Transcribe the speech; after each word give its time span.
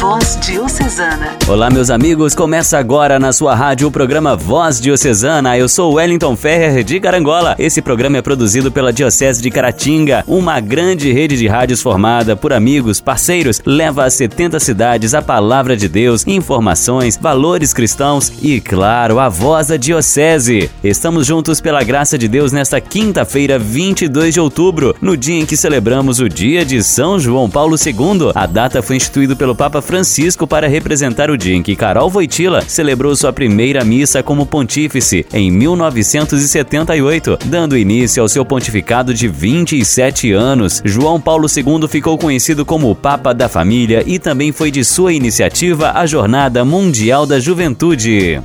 Voz 0.00 0.38
Diocesana. 0.42 1.36
Olá, 1.48 1.70
meus 1.70 1.88
amigos. 1.88 2.34
Começa 2.34 2.76
agora 2.76 3.18
na 3.18 3.32
sua 3.32 3.54
rádio 3.54 3.88
o 3.88 3.90
programa 3.90 4.36
Voz 4.36 4.78
Diocesana. 4.78 5.56
Eu 5.56 5.70
sou 5.70 5.94
Wellington 5.94 6.36
Ferrer 6.36 6.84
de 6.84 7.00
Carangola. 7.00 7.56
Esse 7.58 7.80
programa 7.80 8.18
é 8.18 8.22
produzido 8.22 8.70
pela 8.70 8.92
Diocese 8.92 9.40
de 9.40 9.50
Caratinga, 9.50 10.22
uma 10.26 10.60
grande 10.60 11.10
rede 11.12 11.36
de 11.38 11.46
rádios 11.46 11.80
formada 11.80 12.36
por 12.36 12.52
amigos, 12.52 13.00
parceiros, 13.00 13.62
leva 13.64 14.04
a 14.04 14.10
70 14.10 14.60
cidades 14.60 15.14
a 15.14 15.22
palavra 15.22 15.74
de 15.74 15.88
Deus, 15.88 16.26
informações, 16.26 17.16
valores 17.16 17.72
cristãos 17.72 18.30
e, 18.42 18.60
claro, 18.60 19.18
a 19.18 19.30
voz 19.30 19.68
da 19.68 19.78
Diocese. 19.78 20.70
Estamos 20.84 21.26
juntos 21.26 21.58
pela 21.58 21.82
graça 21.82 22.18
de 22.18 22.28
Deus 22.28 22.52
nesta 22.52 22.82
quinta-feira, 22.82 23.58
22 23.58 24.34
de 24.34 24.40
outubro, 24.40 24.94
no 25.00 25.16
dia 25.16 25.40
em 25.40 25.46
que 25.46 25.56
celebramos 25.56 26.20
o 26.20 26.28
dia 26.28 26.66
de 26.66 26.82
São 26.82 27.18
João 27.18 27.48
Paulo 27.48 27.76
II. 27.76 28.32
A 28.34 28.46
data 28.46 28.82
foi 28.82 28.96
instituída 28.96 29.34
pelo 29.34 29.54
Papa 29.54 29.85
Francisco 29.86 30.46
para 30.46 30.68
representar 30.68 31.30
o 31.30 31.38
dia 31.38 31.54
em 31.54 31.62
que 31.62 31.76
Carol 31.76 32.10
Voitila 32.10 32.60
celebrou 32.60 33.16
sua 33.16 33.32
primeira 33.32 33.84
missa 33.84 34.22
como 34.22 34.44
pontífice 34.44 35.24
em 35.32 35.50
1978, 35.50 37.38
dando 37.46 37.78
início 37.78 38.22
ao 38.22 38.28
seu 38.28 38.44
pontificado 38.44 39.14
de 39.14 39.28
27 39.28 40.32
anos. 40.32 40.82
João 40.84 41.20
Paulo 41.20 41.46
II 41.48 41.88
ficou 41.88 42.18
conhecido 42.18 42.66
como 42.66 42.90
o 42.90 42.94
Papa 42.94 43.32
da 43.32 43.48
Família 43.48 44.02
e 44.04 44.18
também 44.18 44.52
foi 44.52 44.70
de 44.70 44.84
sua 44.84 45.12
iniciativa 45.12 45.92
a 45.92 46.04
Jornada 46.04 46.64
Mundial 46.64 47.24
da 47.24 47.38
Juventude. 47.38 48.42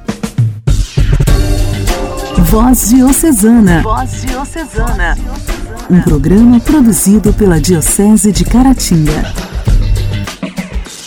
Voz 2.52 2.90
Diocesana. 2.90 3.82
Voz 3.82 4.22
Diocesana. 4.22 5.18
Um 5.90 6.02
programa 6.02 6.60
produzido 6.60 7.34
pela 7.34 7.60
Diocese 7.60 8.32
de 8.32 8.46
Caratinga. 8.46 9.51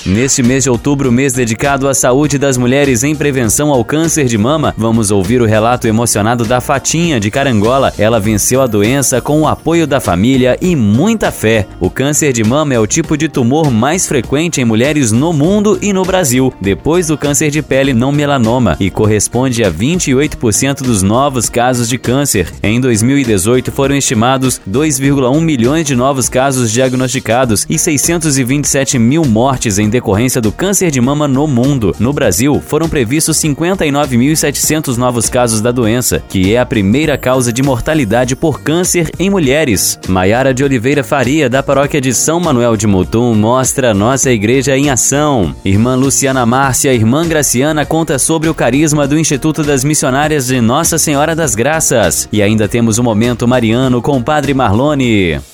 Neste 0.06 0.42
mês 0.42 0.64
de 0.64 0.68
outubro, 0.68 1.10
mês 1.10 1.32
dedicado 1.32 1.88
à 1.88 1.94
saúde 1.94 2.36
das 2.36 2.58
mulheres 2.58 3.02
em 3.02 3.14
prevenção 3.14 3.70
ao 3.70 3.82
câncer 3.82 4.26
de 4.26 4.36
mama, 4.36 4.74
vamos 4.76 5.10
ouvir 5.10 5.40
o 5.40 5.46
relato 5.46 5.88
emocionado 5.88 6.44
da 6.44 6.60
Fatinha 6.60 7.18
de 7.18 7.30
Carangola. 7.30 7.90
Ela 7.96 8.20
venceu 8.20 8.60
a 8.60 8.66
doença 8.66 9.22
com 9.22 9.40
o 9.40 9.48
apoio 9.48 9.86
da 9.86 10.00
família 10.00 10.58
e 10.60 10.76
muita 10.76 11.32
fé. 11.32 11.66
O 11.80 11.88
câncer 11.88 12.34
de 12.34 12.44
mama 12.44 12.74
é 12.74 12.78
o 12.78 12.86
tipo 12.86 13.16
de 13.16 13.30
tumor 13.30 13.70
mais 13.70 14.06
frequente 14.06 14.60
em 14.60 14.64
mulheres 14.66 15.10
no 15.10 15.32
mundo 15.32 15.78
e 15.80 15.90
no 15.90 16.04
Brasil, 16.04 16.52
depois 16.60 17.06
do 17.06 17.16
câncer 17.16 17.50
de 17.50 17.62
pele 17.62 17.94
não 17.94 18.12
melanoma, 18.12 18.76
e 18.78 18.90
corresponde 18.90 19.64
a 19.64 19.72
28% 19.72 20.82
dos 20.82 21.02
novos 21.02 21.48
casos 21.48 21.88
de 21.88 21.96
câncer. 21.96 22.52
Em 22.62 22.78
2018, 22.78 23.72
foram 23.72 23.96
estimados 23.96 24.60
2,1 24.68 25.40
milhões 25.40 25.86
de 25.86 25.96
novos 25.96 26.28
casos 26.28 26.70
diagnosticados 26.70 27.64
e 27.70 27.78
627 27.78 28.98
mil 28.98 29.24
mortes 29.24 29.78
em 29.78 29.93
decorrência 29.94 30.40
do 30.40 30.50
câncer 30.50 30.90
de 30.90 31.00
mama 31.00 31.28
no 31.28 31.46
mundo. 31.46 31.94
No 32.00 32.12
Brasil, 32.12 32.60
foram 32.60 32.88
previstos 32.88 33.36
59.700 33.38 34.96
novos 34.96 35.28
casos 35.28 35.60
da 35.60 35.70
doença, 35.70 36.20
que 36.28 36.52
é 36.52 36.58
a 36.58 36.66
primeira 36.66 37.16
causa 37.16 37.52
de 37.52 37.62
mortalidade 37.62 38.34
por 38.34 38.60
câncer 38.60 39.08
em 39.20 39.30
mulheres. 39.30 39.96
Maiara 40.08 40.52
de 40.52 40.64
Oliveira 40.64 41.04
Faria, 41.04 41.48
da 41.48 41.62
paróquia 41.62 42.00
de 42.00 42.12
São 42.12 42.40
Manuel 42.40 42.76
de 42.76 42.88
Mutum, 42.88 43.34
mostra 43.34 43.94
nossa 43.94 44.32
igreja 44.32 44.76
em 44.76 44.90
ação. 44.90 45.54
Irmã 45.64 45.94
Luciana 45.94 46.44
Márcia, 46.44 46.92
irmã 46.92 47.24
Graciana, 47.24 47.86
conta 47.86 48.18
sobre 48.18 48.48
o 48.48 48.54
carisma 48.54 49.06
do 49.06 49.16
Instituto 49.16 49.62
das 49.62 49.84
Missionárias 49.84 50.48
de 50.48 50.60
Nossa 50.60 50.98
Senhora 50.98 51.36
das 51.36 51.54
Graças. 51.54 52.28
E 52.32 52.42
ainda 52.42 52.66
temos 52.66 52.98
o 52.98 53.04
momento 53.04 53.46
mariano 53.46 54.02
com 54.02 54.18
o 54.18 54.22
Padre 54.22 54.52
Marlone. 54.54 55.53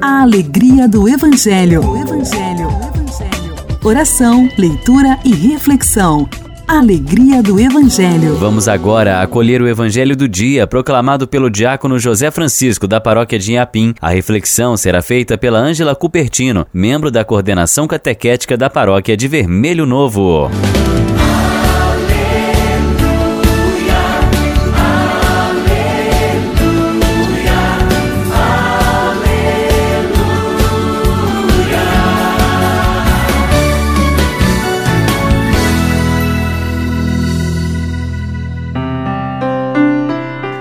A 0.00 0.22
alegria 0.22 0.86
do 0.86 1.08
Evangelho. 1.08 1.84
O 1.84 1.96
Evangelho. 1.96 2.68
O 2.68 3.00
Evangelho. 3.00 3.78
Oração, 3.82 4.48
leitura 4.56 5.18
e 5.24 5.34
reflexão. 5.34 6.28
Alegria 6.68 7.42
do 7.42 7.58
Evangelho. 7.58 8.36
Vamos 8.36 8.68
agora 8.68 9.20
acolher 9.20 9.60
o 9.60 9.66
Evangelho 9.66 10.14
do 10.14 10.28
dia, 10.28 10.68
proclamado 10.68 11.26
pelo 11.26 11.50
diácono 11.50 11.98
José 11.98 12.30
Francisco, 12.30 12.86
da 12.86 13.00
paróquia 13.00 13.38
de 13.40 13.52
Inhapim. 13.52 13.92
A 14.00 14.10
reflexão 14.10 14.76
será 14.76 15.02
feita 15.02 15.36
pela 15.36 15.58
Ângela 15.58 15.96
Cupertino, 15.96 16.64
membro 16.72 17.10
da 17.10 17.24
coordenação 17.24 17.88
catequética 17.88 18.56
da 18.56 18.70
paróquia 18.70 19.16
de 19.16 19.26
Vermelho 19.26 19.84
Novo. 19.84 20.48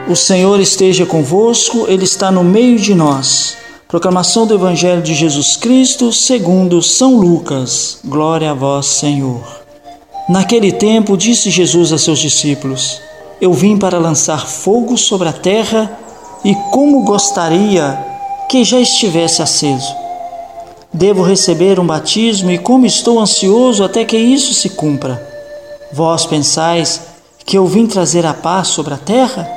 O 0.09 0.16
Senhor 0.16 0.57
esteja 0.62 1.06
convosco, 1.06 1.85
Ele 1.90 2.06
está 2.06 2.31
no 2.31 2.41
meio 2.41 2.79
de 2.79 2.95
nós. 2.95 3.57
Proclamação 3.90 4.47
do 4.47 4.53
Evangelho 4.53 5.01
de 5.01 5.13
Jesus 5.13 5.57
Cristo 5.57 6.13
segundo 6.13 6.81
São 6.81 7.18
Lucas. 7.18 8.00
Glória 8.06 8.51
a 8.51 8.53
vós, 8.53 8.85
Senhor. 8.85 9.44
Naquele 10.29 10.72
tempo 10.72 11.18
disse 11.18 11.50
Jesus 11.50 11.91
a 11.91 11.97
seus 11.97 12.19
discípulos: 12.19 13.01
Eu 13.41 13.51
vim 13.51 13.78
para 13.78 14.00
lançar 14.00 14.47
fogo 14.47 14.97
sobre 14.97 15.28
a 15.28 15.34
terra 15.34 16.00
e 16.41 16.56
como 16.72 17.03
gostaria 17.03 18.00
que 18.47 18.63
já 18.63 18.79
estivesse 18.79 19.41
aceso. 19.41 19.94
Devo 20.94 21.22
receber 21.22 21.81
um 21.81 21.85
batismo 21.85 22.50
e 22.50 22.57
como 22.57 22.85
estou 22.85 23.19
ansioso 23.19 23.84
até 23.84 24.06
que 24.06 24.18
isso 24.18 24.53
se 24.53 24.69
cumpra. 24.69 25.22
Vós 25.91 26.25
pensais 26.25 27.01
que 27.45 27.57
eu 27.57 27.68
vim 27.68 27.85
trazer 27.85 28.25
a 28.25 28.34
paz 28.34 28.69
sobre 28.69 28.94
a 28.94 28.97
terra? 28.97 29.56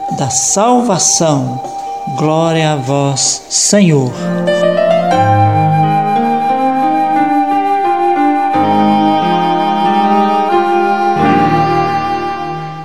da 0.17 0.29
salvação. 0.29 1.61
Glória 2.17 2.73
a 2.73 2.75
vós, 2.75 3.45
Senhor. 3.49 4.11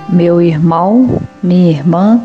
Meu 0.09 0.41
irmão, 0.41 1.21
minha 1.43 1.71
irmã, 1.71 2.21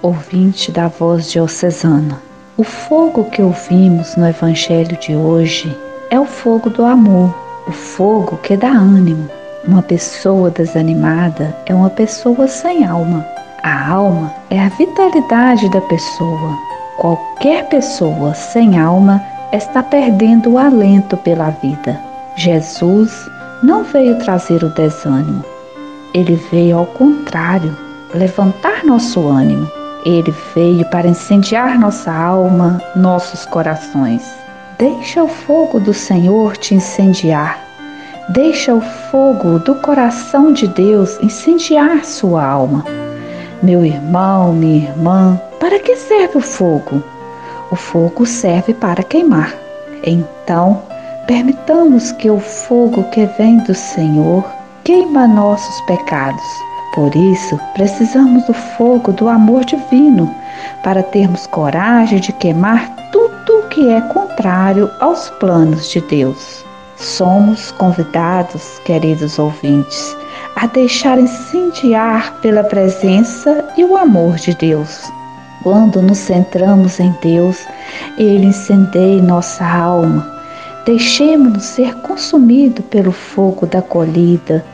ouvinte 0.00 0.70
da 0.70 0.88
voz 0.88 1.30
diocesana. 1.30 2.22
O 2.56 2.64
fogo 2.64 3.24
que 3.24 3.42
ouvimos 3.42 4.16
no 4.16 4.26
Evangelho 4.26 4.96
de 4.98 5.14
hoje 5.14 5.76
é 6.08 6.18
o 6.18 6.24
fogo 6.24 6.70
do 6.70 6.84
amor, 6.84 7.34
o 7.66 7.72
fogo 7.72 8.38
que 8.38 8.56
dá 8.56 8.70
ânimo. 8.70 9.28
Uma 9.66 9.82
pessoa 9.82 10.50
desanimada 10.50 11.54
é 11.66 11.74
uma 11.74 11.90
pessoa 11.90 12.46
sem 12.46 12.86
alma. 12.86 13.35
A 13.66 13.90
alma 13.90 14.32
é 14.48 14.60
a 14.60 14.68
vitalidade 14.68 15.68
da 15.70 15.80
pessoa. 15.80 16.56
Qualquer 16.98 17.68
pessoa 17.68 18.32
sem 18.32 18.78
alma 18.78 19.20
está 19.52 19.82
perdendo 19.82 20.52
o 20.52 20.58
alento 20.58 21.16
pela 21.16 21.50
vida. 21.50 22.00
Jesus 22.36 23.28
não 23.64 23.82
veio 23.82 24.20
trazer 24.20 24.62
o 24.62 24.68
desânimo. 24.68 25.44
Ele 26.14 26.36
veio 26.52 26.78
ao 26.78 26.86
contrário, 26.86 27.76
levantar 28.14 28.84
nosso 28.84 29.26
ânimo. 29.26 29.68
Ele 30.04 30.32
veio 30.54 30.88
para 30.88 31.08
incendiar 31.08 31.76
nossa 31.76 32.12
alma, 32.12 32.80
nossos 32.94 33.44
corações. 33.46 34.22
Deixa 34.78 35.24
o 35.24 35.28
fogo 35.28 35.80
do 35.80 35.92
Senhor 35.92 36.56
te 36.56 36.76
incendiar. 36.76 37.58
Deixa 38.28 38.72
o 38.72 38.80
fogo 38.80 39.58
do 39.58 39.74
coração 39.74 40.52
de 40.52 40.68
Deus 40.68 41.18
incendiar 41.20 42.04
sua 42.04 42.44
alma. 42.44 42.84
Meu 43.62 43.84
irmão, 43.84 44.52
minha 44.52 44.88
irmã, 44.88 45.40
para 45.58 45.78
que 45.78 45.96
serve 45.96 46.38
o 46.38 46.42
fogo? 46.42 47.02
O 47.70 47.76
fogo 47.76 48.26
serve 48.26 48.74
para 48.74 49.02
queimar. 49.02 49.54
Então, 50.04 50.82
permitamos 51.26 52.12
que 52.12 52.30
o 52.30 52.38
fogo 52.38 53.02
que 53.10 53.24
vem 53.38 53.58
do 53.58 53.74
Senhor 53.74 54.44
queima 54.84 55.26
nossos 55.26 55.80
pecados. 55.86 56.44
Por 56.94 57.14
isso, 57.16 57.58
precisamos 57.72 58.44
do 58.44 58.54
fogo 58.54 59.12
do 59.12 59.28
amor 59.28 59.64
divino 59.64 60.32
para 60.82 61.02
termos 61.02 61.46
coragem 61.46 62.20
de 62.20 62.32
queimar 62.34 62.94
tudo 63.10 63.68
que 63.70 63.90
é 63.90 64.00
contrário 64.02 64.90
aos 65.00 65.30
planos 65.30 65.90
de 65.90 66.00
Deus. 66.02 66.64
Somos 66.96 67.72
convidados, 67.72 68.78
queridos 68.84 69.38
ouvintes, 69.38 70.16
a 70.56 70.66
deixar 70.66 71.18
incendiar 71.18 72.40
pela 72.40 72.64
presença 72.64 73.62
e 73.76 73.84
o 73.84 73.96
amor 73.96 74.36
de 74.36 74.54
Deus. 74.54 75.02
Quando 75.62 76.00
nos 76.00 76.18
centramos 76.18 76.98
em 76.98 77.14
Deus, 77.20 77.58
Ele 78.16 78.46
incendeia 78.46 79.20
nossa 79.20 79.64
alma. 79.64 80.26
Deixemos-nos 80.86 81.64
ser 81.64 81.94
consumidos 81.96 82.84
pelo 82.86 83.12
fogo 83.12 83.66
da 83.66 83.82
colhida, 83.82 84.64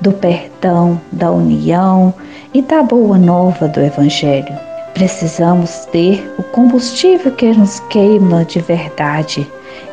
do 0.00 0.12
perdão, 0.12 1.00
da 1.10 1.30
união 1.30 2.14
e 2.54 2.62
da 2.62 2.82
boa 2.82 3.18
nova 3.18 3.66
do 3.66 3.80
Evangelho. 3.80 4.54
Precisamos 4.94 5.86
ter 5.86 6.32
o 6.38 6.42
combustível 6.42 7.32
que 7.32 7.52
nos 7.52 7.80
queima 7.88 8.44
de 8.44 8.60
verdade. 8.60 9.46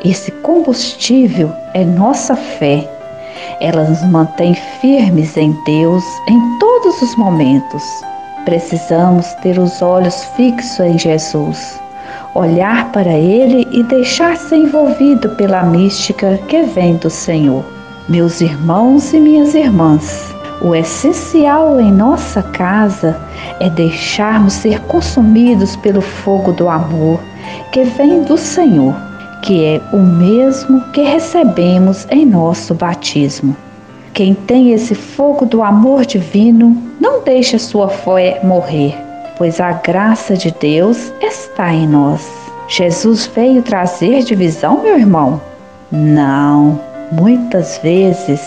Esse 0.04 0.30
combustível 0.30 1.50
é 1.74 1.84
nossa 1.84 2.36
fé. 2.36 2.99
Ela 3.60 3.84
nos 3.84 4.02
mantém 4.04 4.54
firmes 4.80 5.36
em 5.36 5.52
Deus 5.64 6.04
em 6.28 6.58
todos 6.58 7.02
os 7.02 7.16
momentos. 7.16 7.82
Precisamos 8.44 9.26
ter 9.42 9.58
os 9.58 9.82
olhos 9.82 10.24
fixos 10.36 10.80
em 10.80 10.98
Jesus, 10.98 11.80
olhar 12.34 12.90
para 12.92 13.12
Ele 13.12 13.66
e 13.70 13.82
deixar-se 13.84 14.54
envolvido 14.54 15.30
pela 15.36 15.62
mística 15.62 16.38
que 16.48 16.62
vem 16.62 16.96
do 16.96 17.10
Senhor. 17.10 17.64
Meus 18.08 18.40
irmãos 18.40 19.12
e 19.12 19.20
minhas 19.20 19.54
irmãs, 19.54 20.34
o 20.62 20.74
essencial 20.74 21.80
em 21.80 21.92
nossa 21.92 22.42
casa 22.42 23.16
é 23.60 23.70
deixarmos 23.70 24.54
ser 24.54 24.80
consumidos 24.82 25.76
pelo 25.76 26.00
fogo 26.00 26.52
do 26.52 26.68
amor 26.68 27.20
que 27.72 27.84
vem 27.84 28.22
do 28.22 28.36
Senhor, 28.36 28.94
que 29.42 29.64
é 29.64 29.80
o 29.92 29.98
mesmo 29.98 30.80
que 30.92 31.02
recebemos 31.02 32.06
em 32.10 32.26
nosso 32.26 32.74
batismo. 32.74 33.56
Quem 34.12 34.34
tem 34.34 34.72
esse 34.72 34.94
fogo 34.94 35.46
do 35.46 35.62
amor 35.62 36.04
divino 36.04 36.76
não 37.00 37.22
deixa 37.22 37.58
sua 37.58 37.88
fé 37.88 38.40
morrer, 38.42 38.94
pois 39.38 39.60
a 39.60 39.72
graça 39.72 40.36
de 40.36 40.50
Deus 40.60 41.12
está 41.22 41.72
em 41.72 41.86
nós. 41.86 42.28
Jesus 42.68 43.26
veio 43.34 43.62
trazer 43.62 44.22
divisão, 44.22 44.82
meu 44.82 44.98
irmão? 44.98 45.40
Não, 45.90 46.80
muitas 47.12 47.78
vezes 47.78 48.40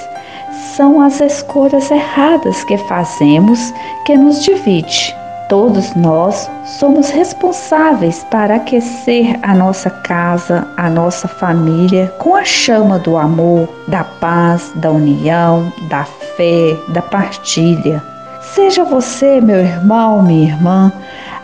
são 0.75 1.01
as 1.01 1.19
escolhas 1.21 1.91
erradas 1.91 2.63
que 2.63 2.77
fazemos 2.77 3.73
que 4.05 4.17
nos 4.17 4.43
divide. 4.43 5.15
Todos 5.53 5.93
nós 5.93 6.49
somos 6.65 7.11
responsáveis 7.11 8.25
para 8.31 8.55
aquecer 8.55 9.37
a 9.43 9.53
nossa 9.53 9.87
casa, 9.87 10.67
a 10.75 10.89
nossa 10.89 11.27
família 11.27 12.11
com 12.17 12.35
a 12.35 12.43
chama 12.43 12.97
do 12.97 13.15
amor, 13.15 13.69
da 13.87 14.03
paz, 14.03 14.71
da 14.77 14.89
união, 14.89 15.71
da 15.87 16.05
fé, 16.05 16.75
da 16.87 17.03
partilha. 17.03 18.03
Seja 18.41 18.83
você, 18.83 19.39
meu 19.39 19.59
irmão, 19.59 20.23
minha 20.23 20.49
irmã, 20.49 20.91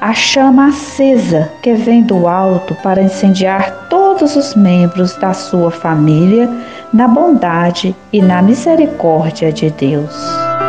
a 0.02 0.12
chama 0.12 0.70
acesa 0.70 1.48
que 1.62 1.76
vem 1.76 2.02
do 2.02 2.28
alto 2.28 2.74
para 2.82 3.04
incendiar 3.04 3.90
todos 3.92 4.36
os 4.36 4.56
membros 4.56 5.16
da 5.18 5.36
sua 5.36 5.70
família 5.70 6.50
na 6.92 7.08
bondade 7.08 7.96
e 8.12 8.24
na 8.24 8.42
misericórdia 8.42 9.54
de 9.54 9.70
Deus. 9.70 10.69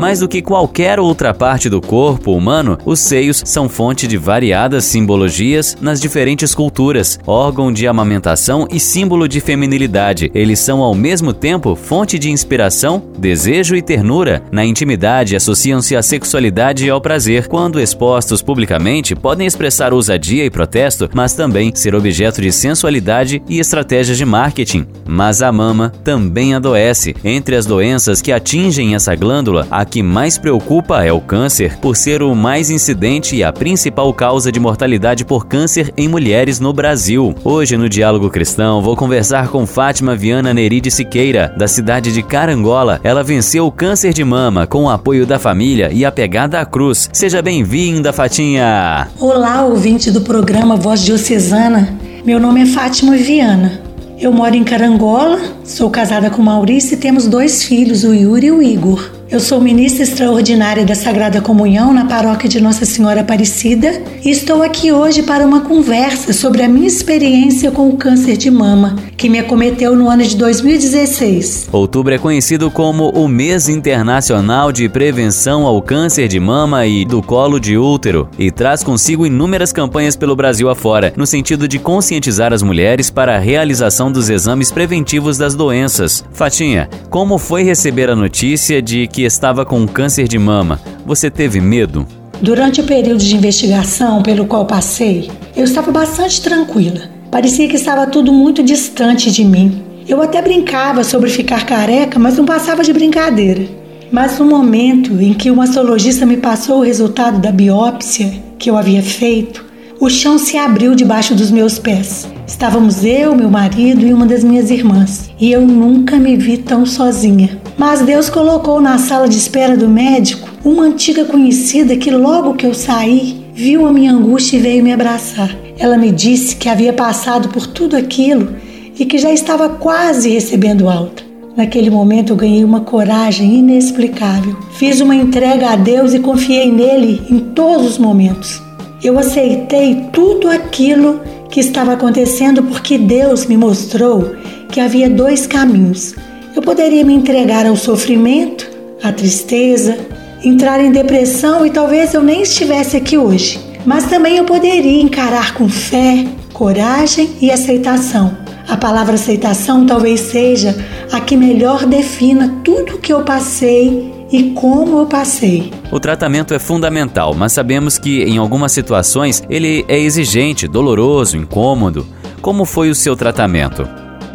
Mais 0.00 0.20
do 0.20 0.26
que 0.26 0.40
qualquer 0.40 0.98
outra 0.98 1.34
parte 1.34 1.68
do 1.68 1.78
corpo 1.78 2.32
humano, 2.32 2.78
os 2.86 3.00
seios 3.00 3.42
são 3.44 3.68
fonte 3.68 4.06
de 4.06 4.16
variadas 4.16 4.86
simbologias 4.86 5.76
nas 5.78 6.00
diferentes 6.00 6.54
culturas, 6.54 7.20
órgão 7.26 7.70
de 7.70 7.86
amamentação 7.86 8.66
e 8.70 8.80
símbolo 8.80 9.28
de 9.28 9.42
feminilidade. 9.42 10.30
Eles 10.34 10.58
são 10.58 10.80
ao 10.80 10.94
mesmo 10.94 11.34
tempo 11.34 11.76
fonte 11.76 12.18
de 12.18 12.30
inspiração, 12.30 13.02
desejo 13.18 13.76
e 13.76 13.82
ternura. 13.82 14.42
Na 14.50 14.64
intimidade, 14.64 15.36
associam-se 15.36 15.94
à 15.94 16.00
sexualidade 16.00 16.86
e 16.86 16.88
ao 16.88 16.98
prazer. 16.98 17.46
Quando 17.46 17.78
expostos 17.78 18.40
publicamente, 18.40 19.14
podem 19.14 19.46
expressar 19.46 19.92
ousadia 19.92 20.46
e 20.46 20.50
protesto, 20.50 21.10
mas 21.12 21.34
também 21.34 21.72
ser 21.74 21.94
objeto 21.94 22.40
de 22.40 22.50
sensualidade 22.50 23.42
e 23.46 23.58
estratégias 23.58 24.16
de 24.16 24.24
marketing. 24.24 24.86
Mas 25.06 25.42
a 25.42 25.52
mama 25.52 25.92
também 26.02 26.54
adoece. 26.54 27.14
Entre 27.22 27.54
as 27.54 27.66
doenças 27.66 28.22
que 28.22 28.32
atingem 28.32 28.94
essa 28.94 29.14
glândula, 29.14 29.68
a 29.70 29.89
que 29.90 30.02
mais 30.04 30.38
preocupa 30.38 31.04
é 31.04 31.12
o 31.12 31.20
câncer, 31.20 31.76
por 31.80 31.96
ser 31.96 32.22
o 32.22 32.32
mais 32.32 32.70
incidente 32.70 33.34
e 33.34 33.42
a 33.42 33.52
principal 33.52 34.14
causa 34.14 34.52
de 34.52 34.60
mortalidade 34.60 35.24
por 35.24 35.46
câncer 35.46 35.92
em 35.96 36.06
mulheres 36.06 36.60
no 36.60 36.72
Brasil. 36.72 37.34
Hoje, 37.42 37.76
no 37.76 37.88
Diálogo 37.88 38.30
Cristão, 38.30 38.80
vou 38.80 38.94
conversar 38.94 39.48
com 39.48 39.66
Fátima 39.66 40.14
Viana 40.14 40.54
Neride 40.54 40.92
Siqueira, 40.92 41.52
da 41.58 41.66
cidade 41.66 42.12
de 42.12 42.22
Carangola. 42.22 43.00
Ela 43.02 43.24
venceu 43.24 43.66
o 43.66 43.72
câncer 43.72 44.14
de 44.14 44.22
mama 44.22 44.64
com 44.64 44.84
o 44.84 44.90
apoio 44.90 45.26
da 45.26 45.40
família 45.40 45.90
e 45.92 46.04
a 46.04 46.12
pegada 46.12 46.60
à 46.60 46.64
cruz. 46.64 47.10
Seja 47.12 47.42
bem-vinda, 47.42 48.12
Fatinha! 48.12 49.08
Olá, 49.18 49.64
ouvinte 49.64 50.12
do 50.12 50.20
programa 50.20 50.76
Voz 50.76 51.00
Diocesana. 51.00 51.98
Meu 52.24 52.38
nome 52.38 52.62
é 52.62 52.66
Fátima 52.66 53.16
Viana. 53.16 53.80
Eu 54.20 54.32
moro 54.32 54.54
em 54.54 54.62
Carangola, 54.62 55.40
sou 55.64 55.90
casada 55.90 56.30
com 56.30 56.42
Maurício 56.42 56.94
e 56.94 56.98
temos 56.98 57.26
dois 57.26 57.64
filhos, 57.64 58.04
o 58.04 58.14
Yuri 58.14 58.46
e 58.46 58.52
o 58.52 58.62
Igor. 58.62 59.19
Eu 59.30 59.38
sou 59.38 59.60
ministra 59.60 60.02
extraordinária 60.02 60.84
da 60.84 60.96
Sagrada 60.96 61.40
Comunhão 61.40 61.92
na 61.92 62.04
paróquia 62.04 62.48
de 62.48 62.60
Nossa 62.60 62.84
Senhora 62.84 63.20
Aparecida 63.20 64.02
e 64.24 64.28
estou 64.28 64.60
aqui 64.60 64.90
hoje 64.90 65.22
para 65.22 65.46
uma 65.46 65.60
conversa 65.60 66.32
sobre 66.32 66.64
a 66.64 66.68
minha 66.68 66.88
experiência 66.88 67.70
com 67.70 67.88
o 67.88 67.96
câncer 67.96 68.36
de 68.36 68.50
mama, 68.50 68.96
que 69.16 69.28
me 69.28 69.38
acometeu 69.38 69.94
no 69.94 70.10
ano 70.10 70.24
de 70.24 70.36
2016. 70.36 71.68
Outubro 71.70 72.12
é 72.12 72.18
conhecido 72.18 72.72
como 72.72 73.10
o 73.10 73.28
Mês 73.28 73.68
Internacional 73.68 74.72
de 74.72 74.88
Prevenção 74.88 75.64
ao 75.64 75.80
Câncer 75.80 76.26
de 76.26 76.40
Mama 76.40 76.84
e 76.84 77.04
do 77.04 77.22
Colo 77.22 77.60
de 77.60 77.78
Útero 77.78 78.28
e 78.36 78.50
traz 78.50 78.82
consigo 78.82 79.24
inúmeras 79.24 79.72
campanhas 79.72 80.16
pelo 80.16 80.34
Brasil 80.34 80.68
afora, 80.68 81.12
no 81.16 81.24
sentido 81.24 81.68
de 81.68 81.78
conscientizar 81.78 82.52
as 82.52 82.64
mulheres 82.64 83.10
para 83.10 83.36
a 83.36 83.38
realização 83.38 84.10
dos 84.10 84.28
exames 84.28 84.72
preventivos 84.72 85.38
das 85.38 85.54
doenças. 85.54 86.24
Fatinha, 86.32 86.90
como 87.08 87.38
foi 87.38 87.62
receber 87.62 88.10
a 88.10 88.16
notícia 88.16 88.82
de 88.82 89.06
que 89.06 89.19
que 89.20 89.26
estava 89.26 89.66
com 89.66 89.86
câncer 89.86 90.26
de 90.26 90.38
mama, 90.38 90.80
você 91.04 91.30
teve 91.30 91.60
medo? 91.60 92.06
Durante 92.40 92.80
o 92.80 92.84
período 92.84 93.22
de 93.22 93.36
investigação 93.36 94.22
pelo 94.22 94.46
qual 94.46 94.64
passei, 94.64 95.30
eu 95.54 95.64
estava 95.64 95.92
bastante 95.92 96.40
tranquila. 96.40 97.02
Parecia 97.30 97.68
que 97.68 97.76
estava 97.76 98.06
tudo 98.06 98.32
muito 98.32 98.62
distante 98.62 99.30
de 99.30 99.44
mim. 99.44 99.82
Eu 100.08 100.22
até 100.22 100.40
brincava 100.40 101.04
sobre 101.04 101.28
ficar 101.28 101.66
careca, 101.66 102.18
mas 102.18 102.38
não 102.38 102.46
passava 102.46 102.82
de 102.82 102.94
brincadeira. 102.94 103.68
Mas 104.10 104.38
no 104.38 104.46
momento 104.46 105.20
em 105.20 105.34
que 105.34 105.50
o 105.50 105.56
mastologista 105.56 106.24
me 106.24 106.38
passou 106.38 106.78
o 106.78 106.82
resultado 106.82 107.38
da 107.38 107.52
biópsia 107.52 108.32
que 108.58 108.70
eu 108.70 108.76
havia 108.78 109.02
feito, 109.02 109.66
o 110.00 110.08
chão 110.08 110.38
se 110.38 110.56
abriu 110.56 110.94
debaixo 110.94 111.34
dos 111.34 111.50
meus 111.50 111.78
pés. 111.78 112.26
Estávamos 112.46 113.04
eu, 113.04 113.36
meu 113.36 113.50
marido 113.50 114.06
e 114.06 114.14
uma 114.14 114.24
das 114.24 114.42
minhas 114.42 114.70
irmãs, 114.70 115.30
e 115.38 115.52
eu 115.52 115.60
nunca 115.60 116.16
me 116.16 116.38
vi 116.38 116.56
tão 116.56 116.86
sozinha. 116.86 117.60
Mas 117.76 118.00
Deus 118.00 118.30
colocou 118.30 118.80
na 118.80 118.96
sala 118.96 119.28
de 119.28 119.36
espera 119.36 119.76
do 119.76 119.86
médico 119.86 120.48
uma 120.64 120.84
antiga 120.84 121.26
conhecida 121.26 121.98
que, 121.98 122.10
logo 122.10 122.54
que 122.54 122.66
eu 122.66 122.72
saí, 122.72 123.44
viu 123.54 123.86
a 123.86 123.92
minha 123.92 124.12
angústia 124.12 124.56
e 124.56 124.60
veio 124.60 124.82
me 124.82 124.90
abraçar. 124.90 125.54
Ela 125.78 125.98
me 125.98 126.10
disse 126.10 126.56
que 126.56 126.70
havia 126.70 126.94
passado 126.94 127.50
por 127.50 127.66
tudo 127.66 127.94
aquilo 127.94 128.56
e 128.98 129.04
que 129.04 129.18
já 129.18 129.30
estava 129.30 129.68
quase 129.68 130.30
recebendo 130.30 130.88
alta. 130.88 131.22
Naquele 131.54 131.90
momento 131.90 132.32
eu 132.32 132.36
ganhei 132.36 132.64
uma 132.64 132.80
coragem 132.80 133.56
inexplicável. 133.56 134.56
Fiz 134.72 135.02
uma 135.02 135.14
entrega 135.14 135.72
a 135.72 135.76
Deus 135.76 136.14
e 136.14 136.20
confiei 136.20 136.72
nele 136.72 137.20
em 137.28 137.38
todos 137.38 137.86
os 137.86 137.98
momentos. 137.98 138.62
Eu 139.02 139.18
aceitei 139.18 140.08
tudo 140.12 140.46
aquilo 140.48 141.22
que 141.50 141.58
estava 141.58 141.94
acontecendo 141.94 142.62
porque 142.62 142.98
Deus 142.98 143.46
me 143.46 143.56
mostrou 143.56 144.36
que 144.70 144.78
havia 144.78 145.08
dois 145.08 145.46
caminhos. 145.46 146.14
Eu 146.54 146.60
poderia 146.60 147.02
me 147.02 147.14
entregar 147.14 147.66
ao 147.66 147.76
sofrimento, 147.76 148.70
à 149.02 149.10
tristeza, 149.10 149.96
entrar 150.44 150.84
em 150.84 150.92
depressão 150.92 151.64
e 151.64 151.70
talvez 151.70 152.12
eu 152.12 152.22
nem 152.22 152.42
estivesse 152.42 152.96
aqui 152.96 153.16
hoje. 153.16 153.58
Mas 153.86 154.04
também 154.04 154.36
eu 154.36 154.44
poderia 154.44 155.00
encarar 155.00 155.54
com 155.54 155.66
fé, 155.66 156.26
coragem 156.52 157.30
e 157.40 157.50
aceitação. 157.50 158.36
A 158.68 158.76
palavra 158.76 159.14
aceitação 159.14 159.86
talvez 159.86 160.20
seja 160.20 160.76
a 161.10 161.20
que 161.20 161.38
melhor 161.38 161.86
defina 161.86 162.60
tudo 162.62 162.96
o 162.96 162.98
que 162.98 163.12
eu 163.12 163.22
passei 163.22 164.19
e 164.32 164.50
como 164.50 164.98
eu 164.98 165.06
passei. 165.06 165.72
O 165.90 165.98
tratamento 165.98 166.54
é 166.54 166.58
fundamental, 166.58 167.34
mas 167.34 167.52
sabemos 167.52 167.98
que 167.98 168.22
em 168.22 168.38
algumas 168.38 168.72
situações 168.72 169.42
ele 169.50 169.84
é 169.88 169.98
exigente, 169.98 170.68
doloroso, 170.68 171.36
incômodo. 171.36 172.06
Como 172.40 172.64
foi 172.64 172.90
o 172.90 172.94
seu 172.94 173.16
tratamento? 173.16 173.86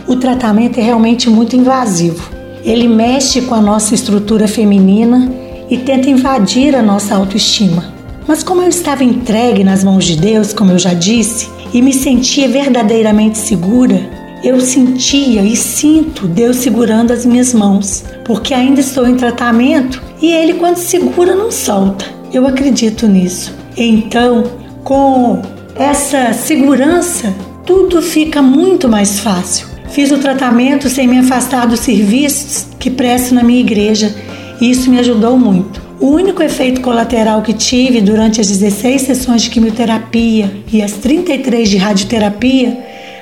O 0.07 0.15
tratamento 0.15 0.79
é 0.79 0.83
realmente 0.83 1.29
muito 1.29 1.55
invasivo. 1.55 2.29
Ele 2.63 2.87
mexe 2.87 3.41
com 3.41 3.55
a 3.55 3.61
nossa 3.61 3.95
estrutura 3.95 4.47
feminina 4.47 5.31
e 5.69 5.77
tenta 5.77 6.09
invadir 6.09 6.75
a 6.75 6.81
nossa 6.81 7.15
autoestima. 7.15 7.93
Mas 8.27 8.43
como 8.43 8.61
eu 8.61 8.69
estava 8.69 9.03
entregue 9.03 9.63
nas 9.63 9.83
mãos 9.83 10.03
de 10.03 10.15
Deus, 10.15 10.51
como 10.51 10.71
eu 10.71 10.79
já 10.79 10.93
disse, 10.93 11.49
e 11.73 11.81
me 11.81 11.93
sentia 11.93 12.47
verdadeiramente 12.47 13.37
segura, 13.37 14.24
eu 14.43 14.59
sentia 14.59 15.41
e 15.41 15.55
sinto 15.55 16.27
Deus 16.27 16.57
segurando 16.57 17.11
as 17.11 17.25
minhas 17.25 17.53
mãos, 17.53 18.03
porque 18.23 18.53
ainda 18.53 18.79
estou 18.79 19.07
em 19.07 19.15
tratamento 19.15 20.01
e 20.21 20.31
Ele, 20.31 20.55
quando 20.55 20.77
segura, 20.77 21.35
não 21.35 21.51
solta. 21.51 22.05
Eu 22.31 22.45
acredito 22.45 23.07
nisso. 23.07 23.53
Então, 23.77 24.43
com 24.83 25.41
essa 25.75 26.33
segurança, 26.33 27.33
tudo 27.65 28.01
fica 28.01 28.41
muito 28.41 28.87
mais 28.87 29.19
fácil. 29.19 29.67
Fiz 29.89 30.11
o 30.11 30.17
tratamento 30.17 30.89
sem 30.89 31.07
me 31.07 31.17
afastar 31.17 31.65
dos 31.65 31.79
serviços 31.79 32.67
que 32.79 32.89
presto 32.89 33.33
na 33.33 33.43
minha 33.43 33.61
igreja 33.61 34.13
e 34.59 34.69
isso 34.69 34.89
me 34.89 34.99
ajudou 34.99 35.37
muito. 35.37 35.81
O 35.99 36.07
único 36.07 36.43
efeito 36.43 36.81
colateral 36.81 37.41
que 37.41 37.53
tive 37.53 38.01
durante 38.01 38.41
as 38.41 38.47
16 38.47 39.01
sessões 39.01 39.43
de 39.43 39.49
quimioterapia 39.49 40.51
e 40.71 40.81
as 40.81 40.93
33 40.93 41.69
de 41.69 41.77
radioterapia 41.77 42.77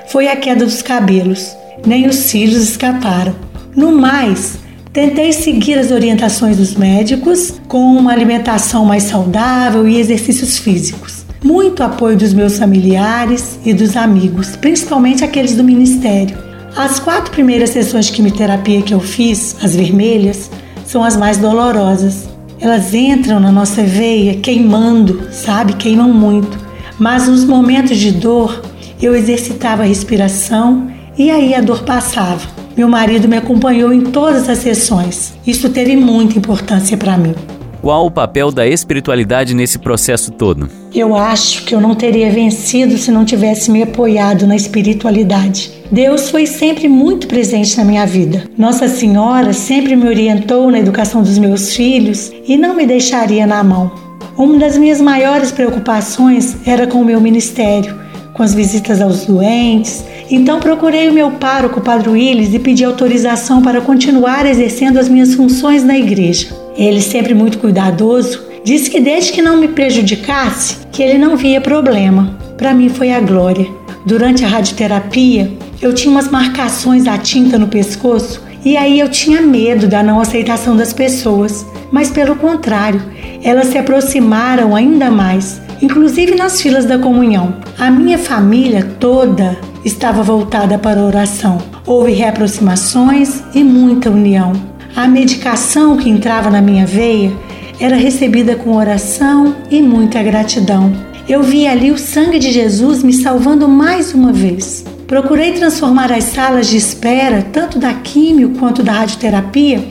foi 0.07 0.27
a 0.27 0.35
queda 0.35 0.65
dos 0.65 0.81
cabelos. 0.81 1.55
Nem 1.85 2.07
os 2.07 2.15
cílios 2.15 2.63
escaparam. 2.63 3.35
No 3.75 3.91
mais, 3.91 4.57
tentei 4.91 5.33
seguir 5.33 5.77
as 5.77 5.91
orientações 5.91 6.57
dos 6.57 6.75
médicos 6.75 7.59
com 7.67 7.95
uma 7.95 8.11
alimentação 8.11 8.85
mais 8.85 9.03
saudável 9.03 9.87
e 9.87 9.99
exercícios 9.99 10.59
físicos. 10.59 11.25
Muito 11.43 11.83
apoio 11.83 12.15
dos 12.15 12.33
meus 12.33 12.57
familiares 12.57 13.59
e 13.65 13.73
dos 13.73 13.97
amigos, 13.97 14.55
principalmente 14.55 15.23
aqueles 15.23 15.55
do 15.55 15.63
ministério. 15.63 16.37
As 16.75 16.99
quatro 16.99 17.31
primeiras 17.31 17.71
sessões 17.71 18.05
de 18.05 18.13
quimioterapia 18.13 18.81
que 18.81 18.93
eu 18.93 18.99
fiz, 18.99 19.55
as 19.61 19.75
vermelhas, 19.75 20.49
são 20.85 21.03
as 21.03 21.17
mais 21.17 21.37
dolorosas. 21.37 22.29
Elas 22.59 22.93
entram 22.93 23.39
na 23.39 23.51
nossa 23.51 23.83
veia 23.83 24.35
queimando, 24.35 25.27
sabe? 25.31 25.73
Queimam 25.73 26.13
muito. 26.13 26.57
Mas 26.97 27.27
nos 27.27 27.43
momentos 27.43 27.97
de 27.97 28.11
dor, 28.11 28.63
eu 29.05 29.15
exercitava 29.15 29.83
a 29.83 29.85
respiração 29.85 30.91
e 31.17 31.29
aí 31.29 31.53
a 31.53 31.61
dor 31.61 31.83
passava. 31.83 32.47
Meu 32.75 32.87
marido 32.87 33.27
me 33.27 33.37
acompanhou 33.37 33.93
em 33.93 34.01
todas 34.01 34.49
as 34.49 34.59
sessões. 34.59 35.33
Isso 35.45 35.69
teve 35.69 35.95
muita 35.95 36.37
importância 36.37 36.97
para 36.97 37.17
mim. 37.17 37.35
Qual 37.83 38.05
o 38.05 38.11
papel 38.11 38.49
da 38.49 38.65
espiritualidade 38.65 39.53
nesse 39.53 39.77
processo 39.77 40.31
todo? 40.31 40.69
Eu 40.95 41.17
acho 41.17 41.65
que 41.65 41.75
eu 41.75 41.81
não 41.81 41.93
teria 41.93 42.31
vencido 42.31 42.97
se 42.97 43.11
não 43.11 43.25
tivesse 43.25 43.69
me 43.69 43.83
apoiado 43.83 44.47
na 44.47 44.55
espiritualidade. 44.55 45.69
Deus 45.91 46.29
foi 46.29 46.47
sempre 46.47 46.87
muito 46.87 47.27
presente 47.27 47.75
na 47.77 47.83
minha 47.83 48.05
vida. 48.05 48.45
Nossa 48.57 48.87
Senhora 48.87 49.51
sempre 49.51 49.97
me 49.97 50.07
orientou 50.07 50.71
na 50.71 50.79
educação 50.79 51.21
dos 51.21 51.37
meus 51.37 51.75
filhos 51.75 52.31
e 52.47 52.55
não 52.55 52.73
me 52.73 52.85
deixaria 52.85 53.45
na 53.45 53.61
mão. 53.63 53.91
Uma 54.37 54.57
das 54.57 54.77
minhas 54.77 55.01
maiores 55.01 55.51
preocupações 55.51 56.55
era 56.65 56.87
com 56.87 57.01
o 57.01 57.05
meu 57.05 57.19
ministério, 57.19 57.99
com 58.33 58.43
as 58.43 58.53
visitas 58.53 59.01
aos 59.01 59.25
doentes. 59.25 60.03
Então 60.29 60.59
procurei 60.59 61.09
o 61.09 61.13
meu 61.13 61.31
pároco, 61.31 61.81
Padre 61.81 62.09
Willis, 62.09 62.53
e 62.53 62.59
pedi 62.59 62.83
autorização 62.83 63.61
para 63.61 63.81
continuar 63.81 64.45
exercendo 64.45 64.97
as 64.97 65.07
minhas 65.07 65.35
funções 65.35 65.83
na 65.83 65.97
igreja. 65.97 66.47
Ele, 66.75 67.01
sempre 67.01 67.33
muito 67.33 67.59
cuidadoso, 67.59 68.43
disse 68.63 68.89
que 68.89 68.99
desde 68.99 69.31
que 69.31 69.41
não 69.41 69.57
me 69.57 69.67
prejudicasse, 69.67 70.77
que 70.91 71.03
ele 71.03 71.17
não 71.17 71.37
via 71.37 71.61
problema. 71.61 72.37
Para 72.57 72.73
mim 72.73 72.89
foi 72.89 73.11
a 73.11 73.19
glória. 73.19 73.67
Durante 74.05 74.43
a 74.43 74.47
radioterapia, 74.47 75.51
eu 75.81 75.93
tinha 75.93 76.11
umas 76.11 76.29
marcações 76.29 77.07
à 77.07 77.17
tinta 77.17 77.57
no 77.57 77.67
pescoço 77.67 78.41
e 78.65 78.77
aí 78.77 78.99
eu 78.99 79.09
tinha 79.09 79.41
medo 79.41 79.87
da 79.87 80.01
não 80.01 80.21
aceitação 80.21 80.75
das 80.75 80.93
pessoas, 80.93 81.65
mas 81.91 82.09
pelo 82.09 82.35
contrário, 82.37 83.01
elas 83.43 83.67
se 83.67 83.77
aproximaram 83.77 84.73
ainda 84.73 85.11
mais, 85.11 85.61
inclusive 85.83 86.33
nas 86.33 86.61
filas 86.61 86.85
da 86.85 86.97
comunhão. 86.97 87.57
A 87.77 87.91
minha 87.91 88.17
família 88.17 88.95
toda 89.01 89.59
estava 89.83 90.23
voltada 90.23 90.77
para 90.79 91.01
a 91.01 91.05
oração. 91.05 91.57
Houve 91.85 92.13
reaproximações 92.13 93.43
e 93.53 93.65
muita 93.65 94.09
união. 94.09 94.53
A 94.95 95.05
medicação 95.07 95.97
que 95.97 96.09
entrava 96.09 96.49
na 96.49 96.61
minha 96.61 96.85
veia 96.85 97.33
era 97.81 97.97
recebida 97.97 98.55
com 98.55 98.77
oração 98.77 99.57
e 99.69 99.81
muita 99.81 100.23
gratidão. 100.23 100.93
Eu 101.27 101.43
vi 101.43 101.67
ali 101.67 101.91
o 101.91 101.97
sangue 101.97 102.39
de 102.39 102.51
Jesus 102.51 103.03
me 103.03 103.11
salvando 103.11 103.67
mais 103.67 104.13
uma 104.13 104.31
vez. 104.31 104.85
Procurei 105.05 105.51
transformar 105.51 106.13
as 106.13 106.23
salas 106.25 106.67
de 106.67 106.77
espera, 106.77 107.45
tanto 107.51 107.77
da 107.77 107.93
químio 107.93 108.51
quanto 108.51 108.81
da 108.81 108.93
radioterapia, 108.93 109.83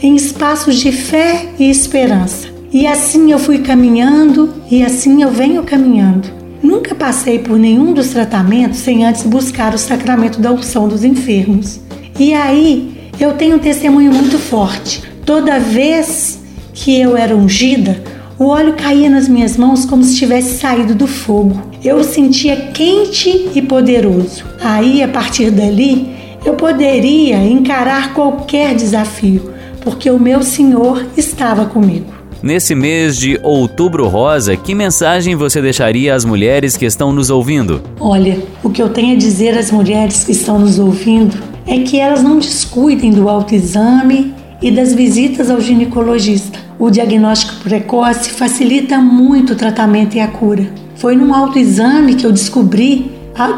em 0.00 0.14
espaços 0.14 0.76
de 0.76 0.92
fé 0.92 1.48
e 1.58 1.68
esperança. 1.68 2.51
E 2.72 2.86
assim 2.86 3.30
eu 3.30 3.38
fui 3.38 3.58
caminhando 3.58 4.54
e 4.70 4.82
assim 4.82 5.22
eu 5.22 5.30
venho 5.30 5.62
caminhando. 5.62 6.26
Nunca 6.62 6.94
passei 6.94 7.38
por 7.38 7.58
nenhum 7.58 7.92
dos 7.92 8.08
tratamentos 8.08 8.78
sem 8.78 9.04
antes 9.04 9.24
buscar 9.24 9.74
o 9.74 9.78
sacramento 9.78 10.40
da 10.40 10.50
unção 10.50 10.88
dos 10.88 11.04
enfermos. 11.04 11.80
E 12.18 12.32
aí 12.32 13.10
eu 13.20 13.34
tenho 13.34 13.56
um 13.56 13.58
testemunho 13.58 14.10
muito 14.10 14.38
forte. 14.38 15.02
Toda 15.26 15.58
vez 15.58 16.40
que 16.72 16.98
eu 16.98 17.14
era 17.14 17.36
ungida, 17.36 18.02
o 18.38 18.46
óleo 18.46 18.72
caía 18.72 19.10
nas 19.10 19.28
minhas 19.28 19.58
mãos 19.58 19.84
como 19.84 20.02
se 20.02 20.16
tivesse 20.16 20.58
saído 20.58 20.94
do 20.94 21.06
fogo. 21.06 21.60
Eu 21.84 22.02
sentia 22.02 22.56
quente 22.56 23.50
e 23.54 23.60
poderoso. 23.60 24.44
Aí, 24.58 25.02
a 25.02 25.08
partir 25.08 25.50
dali, 25.50 26.08
eu 26.42 26.54
poderia 26.54 27.36
encarar 27.44 28.14
qualquer 28.14 28.74
desafio, 28.74 29.52
porque 29.82 30.10
o 30.10 30.18
meu 30.18 30.42
Senhor 30.42 31.06
estava 31.18 31.66
comigo. 31.66 32.21
Nesse 32.42 32.74
mês 32.74 33.16
de 33.16 33.38
Outubro 33.40 34.08
Rosa, 34.08 34.56
que 34.56 34.74
mensagem 34.74 35.36
você 35.36 35.62
deixaria 35.62 36.12
às 36.12 36.24
mulheres 36.24 36.76
que 36.76 36.84
estão 36.84 37.12
nos 37.12 37.30
ouvindo? 37.30 37.80
Olha, 38.00 38.42
o 38.64 38.68
que 38.68 38.82
eu 38.82 38.88
tenho 38.88 39.14
a 39.14 39.18
dizer 39.18 39.56
às 39.56 39.70
mulheres 39.70 40.24
que 40.24 40.32
estão 40.32 40.58
nos 40.58 40.76
ouvindo 40.76 41.36
é 41.68 41.78
que 41.78 42.00
elas 42.00 42.20
não 42.20 42.40
descuidem 42.40 43.12
do 43.12 43.28
autoexame 43.28 44.34
e 44.60 44.72
das 44.72 44.92
visitas 44.92 45.50
ao 45.52 45.60
ginecologista. 45.60 46.58
O 46.80 46.90
diagnóstico 46.90 47.62
precoce 47.62 48.30
facilita 48.30 48.98
muito 48.98 49.52
o 49.52 49.56
tratamento 49.56 50.16
e 50.16 50.20
a 50.20 50.26
cura. 50.26 50.68
Foi 50.96 51.14
num 51.14 51.32
autoexame 51.32 52.16
que 52.16 52.26
eu 52.26 52.32
descobri 52.32 53.08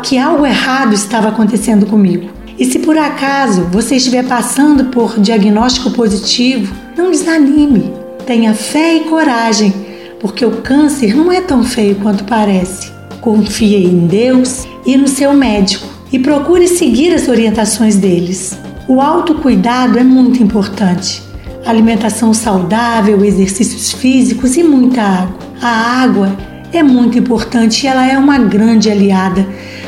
que 0.03 0.19
algo 0.19 0.45
errado 0.45 0.93
estava 0.93 1.29
acontecendo 1.29 1.87
comigo. 1.87 2.29
E 2.59 2.67
se 2.67 2.79
por 2.79 2.99
acaso 2.99 3.63
você 3.73 3.97
estiver 3.97 4.25
passando 4.27 4.85
por 4.91 5.19
diagnóstico 5.19 5.91
positivo, 5.91 6.75
não 6.95 7.11
desanime. 7.11 8.04
Tenha 8.27 8.55
fé 8.55 8.95
e 8.97 9.01
coragem, 9.01 9.73
porque 10.19 10.47
o 10.47 10.63
câncer 10.63 11.15
não 11.15 11.31
é 11.31 11.43
tão 11.43 11.63
feio 11.63 11.97
quanto 11.97 12.25
parece. 12.25 12.91
Confie 13.21 13.85
em 13.85 14.07
Deus 14.07 14.67
e 14.87 14.97
no 14.97 15.07
seu 15.07 15.35
médico 15.35 15.87
e 16.11 16.19
procure 16.19 16.67
seguir 16.67 17.13
as 17.13 17.29
orientações 17.29 17.97
deles. 17.97 18.59
O 18.89 19.01
autocuidado 19.01 19.99
é 19.99 20.05
muito 20.05 20.43
importante. 20.43 21.23
Alimentação 21.67 22.33
saudável, 22.33 23.23
exercícios 23.25 23.93
físicos 23.93 24.57
e 24.57 24.63
muita 24.63 25.03
água. 25.03 25.39
A 25.61 26.03
água 26.03 26.37
é 26.73 26.83
muito 26.83 27.19
importante 27.19 27.85
e 27.85 27.87
ela 27.87 28.07
é 28.11 28.19
uma 28.19 28.39
grande 28.39 28.91
aliada, 28.91 29.47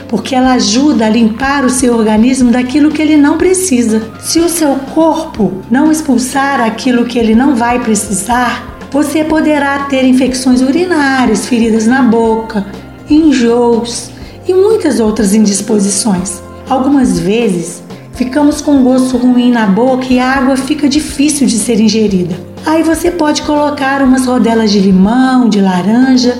porque 0.08 0.34
ela 0.34 0.52
ajuda 0.52 1.06
a 1.06 1.10
limpar 1.10 1.64
o 1.64 1.70
seu 1.70 1.96
organismo 1.96 2.50
daquilo 2.50 2.90
que 2.90 3.02
ele 3.02 3.16
não 3.16 3.36
precisa. 3.36 4.02
Se 4.20 4.38
o 4.38 4.48
seu 4.48 4.74
corpo 4.94 5.62
não 5.70 5.90
expulsar 5.90 6.60
aquilo 6.60 7.06
que 7.06 7.18
ele 7.18 7.34
não 7.34 7.56
vai 7.56 7.78
precisar, 7.80 8.76
você 8.90 9.24
poderá 9.24 9.80
ter 9.80 10.04
infecções 10.04 10.62
urinárias, 10.62 11.46
feridas 11.46 11.86
na 11.86 12.02
boca, 12.02 12.66
enjoos, 13.10 14.10
e 14.48 14.54
muitas 14.54 15.00
outras 15.00 15.34
indisposições. 15.34 16.40
Algumas 16.68 17.18
vezes 17.18 17.82
ficamos 18.12 18.60
com 18.60 18.82
gosto 18.82 19.16
ruim 19.16 19.50
na 19.50 19.66
boca 19.66 20.06
e 20.10 20.18
a 20.18 20.30
água 20.30 20.56
fica 20.56 20.88
difícil 20.88 21.46
de 21.46 21.58
ser 21.58 21.80
ingerida. 21.80 22.36
Aí 22.64 22.82
você 22.82 23.10
pode 23.10 23.42
colocar 23.42 24.02
umas 24.02 24.26
rodelas 24.26 24.70
de 24.70 24.80
limão, 24.80 25.48
de 25.48 25.60
laranja 25.60 26.36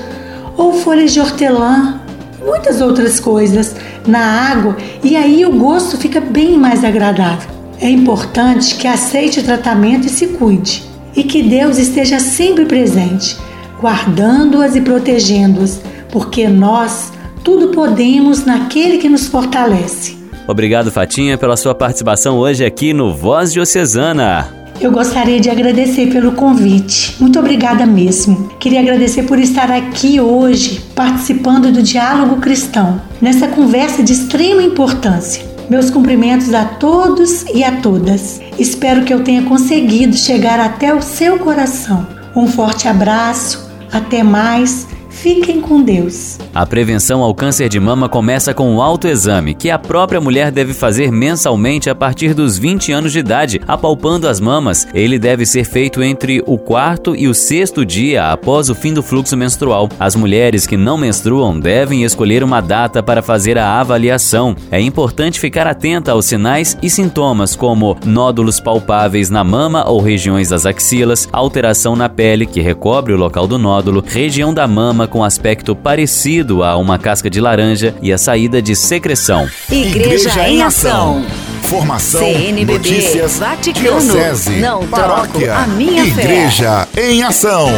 ou 0.56 0.72
folhas 0.72 1.12
de 1.12 1.20
hortelã, 1.20 2.00
muitas 2.46 2.80
outras 2.80 3.20
coisas 3.20 3.74
na 4.06 4.50
água 4.50 4.76
e 5.02 5.16
aí 5.16 5.44
o 5.44 5.52
gosto 5.52 5.98
fica 5.98 6.20
bem 6.20 6.56
mais 6.56 6.84
agradável. 6.84 7.50
É 7.80 7.90
importante 7.90 8.76
que 8.76 8.86
aceite 8.86 9.40
o 9.40 9.42
tratamento 9.42 10.06
e 10.06 10.10
se 10.10 10.28
cuide, 10.28 10.82
e 11.14 11.22
que 11.22 11.42
Deus 11.42 11.76
esteja 11.76 12.18
sempre 12.18 12.64
presente, 12.64 13.36
guardando-as 13.78 14.74
e 14.74 14.80
protegendo-as, 14.80 15.82
porque 16.10 16.48
nós 16.48 17.12
tudo 17.44 17.68
podemos 17.68 18.44
naquele 18.44 18.98
que 18.98 19.08
nos 19.08 19.26
fortalece. 19.26 20.16
Obrigado, 20.48 20.90
Fatinha, 20.90 21.36
pela 21.36 21.56
sua 21.56 21.74
participação 21.74 22.38
hoje 22.38 22.64
aqui 22.64 22.92
no 22.92 23.14
Voz 23.14 23.52
Diocesana. 23.52 24.65
Eu 24.78 24.92
gostaria 24.92 25.40
de 25.40 25.48
agradecer 25.48 26.08
pelo 26.12 26.32
convite. 26.32 27.16
Muito 27.18 27.38
obrigada 27.38 27.86
mesmo. 27.86 28.50
Queria 28.60 28.80
agradecer 28.80 29.22
por 29.22 29.38
estar 29.38 29.70
aqui 29.70 30.20
hoje 30.20 30.84
participando 30.94 31.72
do 31.72 31.82
Diálogo 31.82 32.40
Cristão, 32.40 33.00
nessa 33.20 33.48
conversa 33.48 34.02
de 34.02 34.12
extrema 34.12 34.62
importância. 34.62 35.44
Meus 35.70 35.90
cumprimentos 35.90 36.52
a 36.52 36.64
todos 36.64 37.42
e 37.54 37.64
a 37.64 37.80
todas. 37.80 38.40
Espero 38.58 39.02
que 39.02 39.12
eu 39.12 39.24
tenha 39.24 39.42
conseguido 39.42 40.14
chegar 40.16 40.60
até 40.60 40.94
o 40.94 41.00
seu 41.00 41.38
coração. 41.38 42.06
Um 42.36 42.46
forte 42.46 42.86
abraço, 42.86 43.68
até 43.90 44.22
mais 44.22 44.86
Fiquem 45.16 45.62
com 45.62 45.82
Deus. 45.82 46.38
A 46.54 46.66
prevenção 46.66 47.22
ao 47.22 47.34
câncer 47.34 47.70
de 47.70 47.80
mama 47.80 48.06
começa 48.06 48.52
com 48.52 48.76
o 48.76 48.82
autoexame, 48.82 49.54
que 49.54 49.70
a 49.70 49.78
própria 49.78 50.20
mulher 50.20 50.50
deve 50.52 50.74
fazer 50.74 51.10
mensalmente 51.10 51.88
a 51.88 51.94
partir 51.94 52.34
dos 52.34 52.58
20 52.58 52.92
anos 52.92 53.12
de 53.12 53.20
idade, 53.20 53.60
apalpando 53.66 54.28
as 54.28 54.38
mamas. 54.38 54.86
Ele 54.92 55.18
deve 55.18 55.46
ser 55.46 55.64
feito 55.64 56.02
entre 56.02 56.42
o 56.46 56.58
quarto 56.58 57.16
e 57.16 57.28
o 57.28 57.34
sexto 57.34 57.84
dia 57.84 58.30
após 58.30 58.68
o 58.68 58.74
fim 58.74 58.92
do 58.92 59.02
fluxo 59.02 59.36
menstrual. 59.38 59.88
As 59.98 60.14
mulheres 60.14 60.66
que 60.66 60.76
não 60.76 60.98
menstruam 60.98 61.58
devem 61.58 62.04
escolher 62.04 62.44
uma 62.44 62.60
data 62.60 63.02
para 63.02 63.22
fazer 63.22 63.56
a 63.56 63.80
avaliação. 63.80 64.54
É 64.70 64.80
importante 64.80 65.40
ficar 65.40 65.66
atenta 65.66 66.12
aos 66.12 66.26
sinais 66.26 66.76
e 66.82 66.90
sintomas 66.90 67.56
como 67.56 67.96
nódulos 68.04 68.60
palpáveis 68.60 69.30
na 69.30 69.42
mama 69.42 69.88
ou 69.88 69.98
regiões 69.98 70.50
das 70.50 70.66
axilas, 70.66 71.26
alteração 71.32 71.96
na 71.96 72.08
pele 72.08 72.44
que 72.44 72.60
recobre 72.60 73.14
o 73.14 73.16
local 73.16 73.46
do 73.46 73.58
nódulo, 73.58 74.04
região 74.06 74.52
da 74.52 74.68
mama 74.68 75.05
com 75.06 75.22
aspecto 75.24 75.74
parecido 75.74 76.62
a 76.62 76.76
uma 76.76 76.98
casca 76.98 77.28
de 77.30 77.40
laranja 77.40 77.94
e 78.02 78.12
a 78.12 78.18
saída 78.18 78.60
de 78.60 78.74
secreção. 78.74 79.48
Igreja, 79.70 80.28
Igreja 80.28 80.48
em 80.48 80.62
Ação. 80.62 81.24
Formação, 81.62 82.20
CNBB, 82.20 82.72
notícias, 82.74 83.38
Vaticano, 83.38 84.00
diocese, 84.00 84.50
não 84.60 84.86
paróquia, 84.86 85.46
troco 85.46 85.62
a 85.62 85.66
minha 85.66 86.04
Igreja 86.04 86.86
fé. 86.92 87.10
em 87.10 87.22
Ação. 87.22 87.68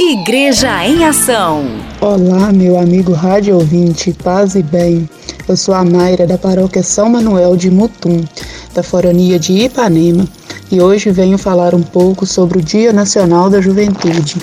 Igreja 0.00 0.84
em 0.84 1.04
Ação. 1.04 1.64
Olá, 2.00 2.50
meu 2.52 2.76
amigo 2.78 3.12
rádio 3.12 3.54
ouvinte, 3.54 4.12
paz 4.12 4.56
e 4.56 4.62
bem. 4.62 5.08
Eu 5.46 5.56
sou 5.56 5.74
a 5.74 5.84
Mayra 5.84 6.26
da 6.26 6.36
paróquia 6.36 6.82
São 6.82 7.08
Manuel 7.10 7.56
de 7.56 7.70
Mutum, 7.70 8.24
da 8.74 8.82
forania 8.82 9.38
de 9.38 9.52
Ipanema, 9.52 10.26
e 10.70 10.80
hoje 10.80 11.10
venho 11.10 11.38
falar 11.38 11.74
um 11.74 11.82
pouco 11.82 12.26
sobre 12.26 12.58
o 12.58 12.62
Dia 12.62 12.92
Nacional 12.92 13.48
da 13.48 13.60
Juventude. 13.60 14.36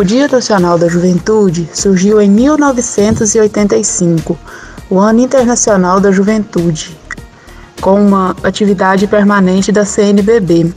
O 0.00 0.02
Dia 0.02 0.26
Nacional 0.26 0.78
da 0.78 0.88
Juventude 0.88 1.68
surgiu 1.74 2.22
em 2.22 2.30
1985, 2.30 4.38
o 4.88 4.98
Ano 4.98 5.20
Internacional 5.20 6.00
da 6.00 6.10
Juventude, 6.10 6.96
com 7.82 8.00
uma 8.00 8.34
atividade 8.42 9.06
permanente 9.06 9.70
da 9.70 9.84
CNBB, 9.84 10.72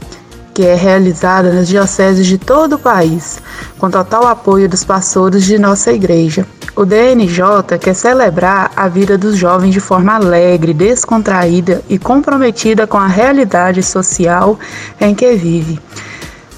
que 0.52 0.66
é 0.66 0.74
realizada 0.74 1.54
nas 1.54 1.68
dioceses 1.68 2.26
de 2.26 2.36
todo 2.36 2.74
o 2.74 2.78
país, 2.78 3.38
com 3.78 3.90
total 3.90 4.26
apoio 4.26 4.68
dos 4.68 4.84
pastores 4.84 5.42
de 5.42 5.58
nossa 5.58 5.90
igreja. 5.90 6.46
O 6.76 6.84
DNJ 6.84 7.78
quer 7.80 7.94
celebrar 7.94 8.72
a 8.76 8.88
vida 8.88 9.16
dos 9.16 9.38
jovens 9.38 9.72
de 9.72 9.80
forma 9.80 10.16
alegre, 10.16 10.74
descontraída 10.74 11.80
e 11.88 11.98
comprometida 11.98 12.86
com 12.86 12.98
a 12.98 13.06
realidade 13.06 13.82
social 13.82 14.58
em 15.00 15.14
que 15.14 15.32
vive 15.32 15.80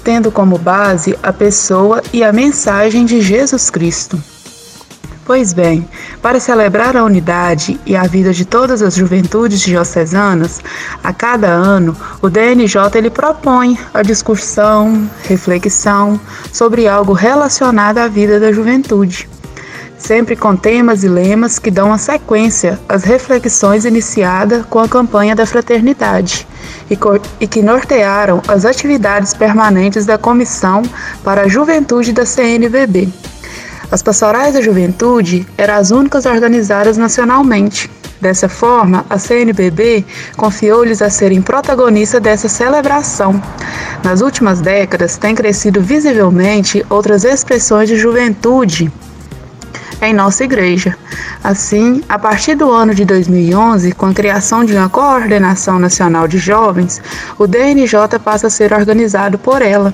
tendo 0.07 0.31
como 0.31 0.57
base 0.57 1.19
a 1.21 1.33
pessoa 1.33 2.01
e 2.13 2.23
a 2.23 2.31
mensagem 2.31 3.03
de 3.03 3.19
Jesus 3.19 3.69
Cristo. 3.69 4.17
Pois 5.25 5.51
bem, 5.51 5.85
para 6.21 6.39
celebrar 6.39 6.95
a 6.95 7.03
unidade 7.03 7.77
e 7.85 7.93
a 7.93 8.03
vida 8.03 8.31
de 8.31 8.45
todas 8.45 8.81
as 8.81 8.95
juventudes 8.95 9.59
diocesanas, 9.59 10.61
a 11.03 11.11
cada 11.11 11.49
ano 11.49 11.93
o 12.21 12.29
DNJ 12.29 12.95
ele 12.95 13.09
propõe 13.09 13.77
a 13.93 14.01
discussão, 14.01 15.09
reflexão 15.23 16.17
sobre 16.53 16.87
algo 16.87 17.11
relacionado 17.11 17.97
à 17.97 18.07
vida 18.07 18.39
da 18.39 18.53
juventude 18.53 19.27
sempre 19.97 20.35
com 20.35 20.55
temas 20.55 21.03
e 21.03 21.07
lemas 21.07 21.57
que 21.59 21.71
dão 21.71 21.91
a 21.91 21.97
sequência 21.97 22.79
às 22.87 23.03
reflexões 23.03 23.85
iniciadas 23.85 24.65
com 24.69 24.79
a 24.79 24.87
campanha 24.87 25.35
da 25.35 25.45
fraternidade 25.45 26.47
e, 26.89 27.47
que 27.47 27.61
nortearam 27.61 28.41
as 28.47 28.65
atividades 28.65 29.33
permanentes 29.33 30.05
da 30.05 30.17
Comissão 30.17 30.83
para 31.23 31.43
a 31.43 31.47
Juventude 31.47 32.13
da 32.13 32.25
CNBB. 32.25 33.09
As 33.89 34.01
pastorais 34.01 34.53
da 34.53 34.61
juventude 34.61 35.47
eram 35.57 35.75
as 35.75 35.91
únicas 35.91 36.25
organizadas 36.25 36.97
nacionalmente. 36.97 37.89
Dessa 38.19 38.49
forma, 38.49 39.05
a 39.09 39.17
CNBB 39.17 40.03
confiou-lhes 40.35 41.01
a 41.01 41.09
serem 41.09 41.41
protagonistas 41.41 42.21
dessa 42.21 42.49
celebração. 42.49 43.41
Nas 44.03 44.21
últimas 44.21 44.59
décadas, 44.59 45.17
têm 45.17 45.35
crescido 45.35 45.81
visivelmente 45.81 46.85
outras 46.89 47.23
expressões 47.23 47.87
de 47.87 47.95
juventude 47.95 48.91
em 50.01 50.13
nossa 50.13 50.43
igreja. 50.43 50.97
Assim, 51.43 52.03
a 52.07 52.17
partir 52.19 52.55
do 52.55 52.71
ano 52.71 52.93
de 52.93 53.05
2011, 53.05 53.91
com 53.93 54.07
a 54.07 54.13
criação 54.13 54.63
de 54.63 54.73
uma 54.73 54.89
coordenação 54.89 55.79
nacional 55.79 56.27
de 56.27 56.37
jovens, 56.37 57.01
o 57.37 57.47
DNJ 57.47 58.19
passa 58.23 58.47
a 58.47 58.49
ser 58.49 58.73
organizado 58.73 59.37
por 59.37 59.61
ela. 59.61 59.93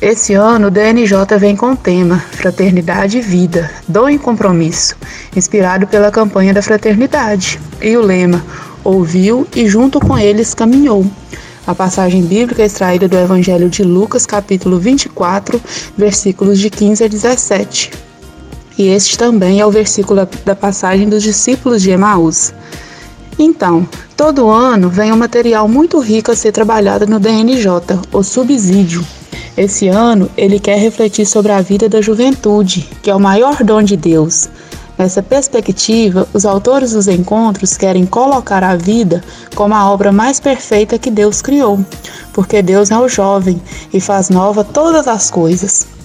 Esse 0.00 0.34
ano, 0.34 0.68
o 0.68 0.70
DNJ 0.70 1.38
vem 1.38 1.56
com 1.56 1.72
o 1.72 1.76
tema 1.76 2.22
Fraternidade 2.30 3.18
e 3.18 3.20
Vida, 3.20 3.68
Dom 3.88 4.08
e 4.08 4.18
Compromisso, 4.18 4.94
inspirado 5.34 5.88
pela 5.88 6.12
campanha 6.12 6.54
da 6.54 6.62
fraternidade, 6.62 7.58
e 7.82 7.96
o 7.96 8.02
lema 8.02 8.44
Ouviu 8.84 9.46
e 9.56 9.68
junto 9.68 9.98
com 9.98 10.16
eles 10.16 10.54
caminhou. 10.54 11.04
A 11.66 11.74
passagem 11.74 12.22
bíblica 12.22 12.62
é 12.62 12.66
extraída 12.66 13.08
do 13.08 13.18
Evangelho 13.18 13.68
de 13.68 13.82
Lucas, 13.82 14.24
capítulo 14.24 14.78
24, 14.78 15.60
versículos 15.96 16.60
de 16.60 16.70
15 16.70 17.04
a 17.04 17.08
17 17.08 18.07
e 18.78 18.86
este 18.86 19.18
também 19.18 19.60
é 19.60 19.66
o 19.66 19.70
versículo 19.70 20.26
da 20.44 20.54
passagem 20.54 21.08
dos 21.08 21.22
discípulos 21.22 21.82
de 21.82 21.90
Emaús. 21.90 22.54
Então, 23.36 23.86
todo 24.16 24.48
ano 24.48 24.88
vem 24.88 25.12
um 25.12 25.16
material 25.16 25.68
muito 25.68 25.98
rico 25.98 26.30
a 26.30 26.36
ser 26.36 26.52
trabalhado 26.52 27.06
no 27.06 27.18
DNJ, 27.18 27.66
o 28.12 28.22
subsídio. 28.22 29.04
Esse 29.56 29.88
ano, 29.88 30.30
ele 30.36 30.60
quer 30.60 30.78
refletir 30.78 31.26
sobre 31.26 31.50
a 31.50 31.60
vida 31.60 31.88
da 31.88 32.00
juventude, 32.00 32.88
que 33.02 33.10
é 33.10 33.14
o 33.14 33.20
maior 33.20 33.64
dom 33.64 33.82
de 33.82 33.96
Deus. 33.96 34.48
Nessa 34.96 35.22
perspectiva, 35.22 36.28
os 36.32 36.44
autores 36.44 36.92
dos 36.92 37.08
encontros 37.08 37.76
querem 37.76 38.06
colocar 38.06 38.62
a 38.62 38.76
vida 38.76 39.22
como 39.54 39.74
a 39.74 39.90
obra 39.90 40.12
mais 40.12 40.38
perfeita 40.38 40.98
que 40.98 41.10
Deus 41.10 41.42
criou, 41.42 41.78
porque 42.32 42.62
Deus 42.62 42.90
é 42.90 42.98
o 42.98 43.08
jovem 43.08 43.60
e 43.92 44.00
faz 44.00 44.28
nova 44.28 44.62
todas 44.62 45.06
as 45.08 45.30
coisas. 45.30 45.97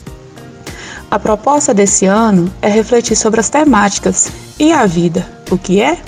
A 1.14 1.20
proposta 1.20 1.76
desse 1.76 2.08
ano 2.08 2.52
é 2.60 2.68
refletir 2.68 3.16
sobre 3.16 3.40
as 3.40 3.48
temáticas 3.48 4.32
e 4.58 4.72
a 4.72 4.88
vida. 4.88 5.24
O 5.52 5.60
que 5.60 5.80
é? 5.80 6.00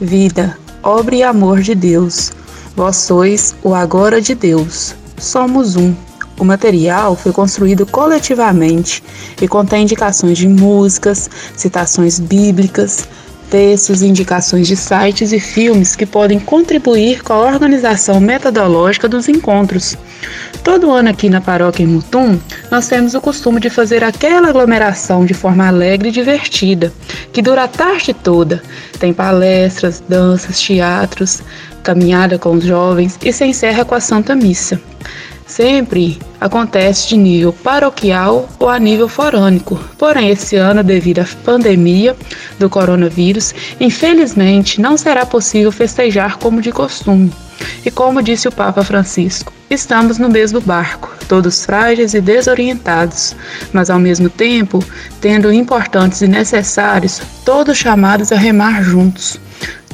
Vida, 0.00 0.56
obra 0.82 1.14
e 1.14 1.22
amor 1.22 1.60
de 1.60 1.74
Deus. 1.74 2.32
Vós 2.74 2.96
sois 2.96 3.54
o 3.62 3.74
agora 3.74 4.22
de 4.22 4.34
Deus. 4.34 4.94
Somos 5.18 5.76
um. 5.76 5.94
O 6.38 6.44
material 6.44 7.14
foi 7.14 7.32
construído 7.32 7.84
coletivamente 7.84 9.04
e 9.42 9.46
contém 9.46 9.82
indicações 9.82 10.38
de 10.38 10.48
músicas, 10.48 11.28
citações 11.54 12.18
bíblicas, 12.18 13.06
textos 13.50 14.00
indicações 14.00 14.66
de 14.66 14.74
sites 14.74 15.32
e 15.32 15.38
filmes 15.38 15.94
que 15.94 16.06
podem 16.06 16.40
contribuir 16.40 17.22
com 17.22 17.34
a 17.34 17.40
organização 17.40 18.20
metodológica 18.20 19.06
dos 19.06 19.28
encontros. 19.28 19.98
Todo 20.64 20.90
ano 20.90 21.10
aqui 21.10 21.28
na 21.28 21.42
paróquia 21.42 21.84
em 21.84 21.86
Mutum, 21.86 22.40
nós 22.70 22.88
temos 22.88 23.14
o 23.14 23.20
costume 23.20 23.60
de 23.60 23.68
fazer 23.68 24.02
aquela 24.02 24.48
aglomeração 24.48 25.26
de 25.26 25.34
forma 25.34 25.68
alegre 25.68 26.08
e 26.08 26.12
divertida, 26.12 26.90
que 27.34 27.42
dura 27.42 27.64
a 27.64 27.68
tarde 27.68 28.14
toda. 28.14 28.62
Tem 28.98 29.12
palestras, 29.12 30.02
danças, 30.08 30.58
teatros, 30.58 31.42
caminhada 31.82 32.38
com 32.38 32.52
os 32.52 32.64
jovens 32.64 33.18
e 33.22 33.30
se 33.30 33.44
encerra 33.44 33.84
com 33.84 33.94
a 33.94 34.00
Santa 34.00 34.34
Missa 34.34 34.80
sempre 35.46 36.18
acontece 36.40 37.08
de 37.08 37.16
nível 37.16 37.52
paroquial 37.52 38.48
ou 38.58 38.68
a 38.68 38.78
nível 38.78 39.08
forânico. 39.08 39.78
Porém, 39.98 40.30
esse 40.30 40.56
ano, 40.56 40.82
devido 40.82 41.20
à 41.20 41.26
pandemia 41.44 42.16
do 42.58 42.68
coronavírus, 42.68 43.54
infelizmente 43.80 44.80
não 44.80 44.96
será 44.96 45.24
possível 45.24 45.72
festejar 45.72 46.38
como 46.38 46.60
de 46.60 46.72
costume. 46.72 47.32
E 47.84 47.90
como 47.90 48.22
disse 48.22 48.48
o 48.48 48.52
Papa 48.52 48.82
Francisco, 48.82 49.52
estamos 49.70 50.18
no 50.18 50.28
mesmo 50.28 50.60
barco, 50.60 51.14
todos 51.28 51.64
frágeis 51.64 52.14
e 52.14 52.20
desorientados, 52.20 53.34
mas 53.72 53.90
ao 53.90 53.98
mesmo 53.98 54.28
tempo 54.28 54.84
tendo 55.20 55.52
importantes 55.52 56.20
e 56.20 56.28
necessários, 56.28 57.22
todos 57.44 57.76
chamados 57.76 58.32
a 58.32 58.36
remar 58.36 58.82
juntos 58.82 59.38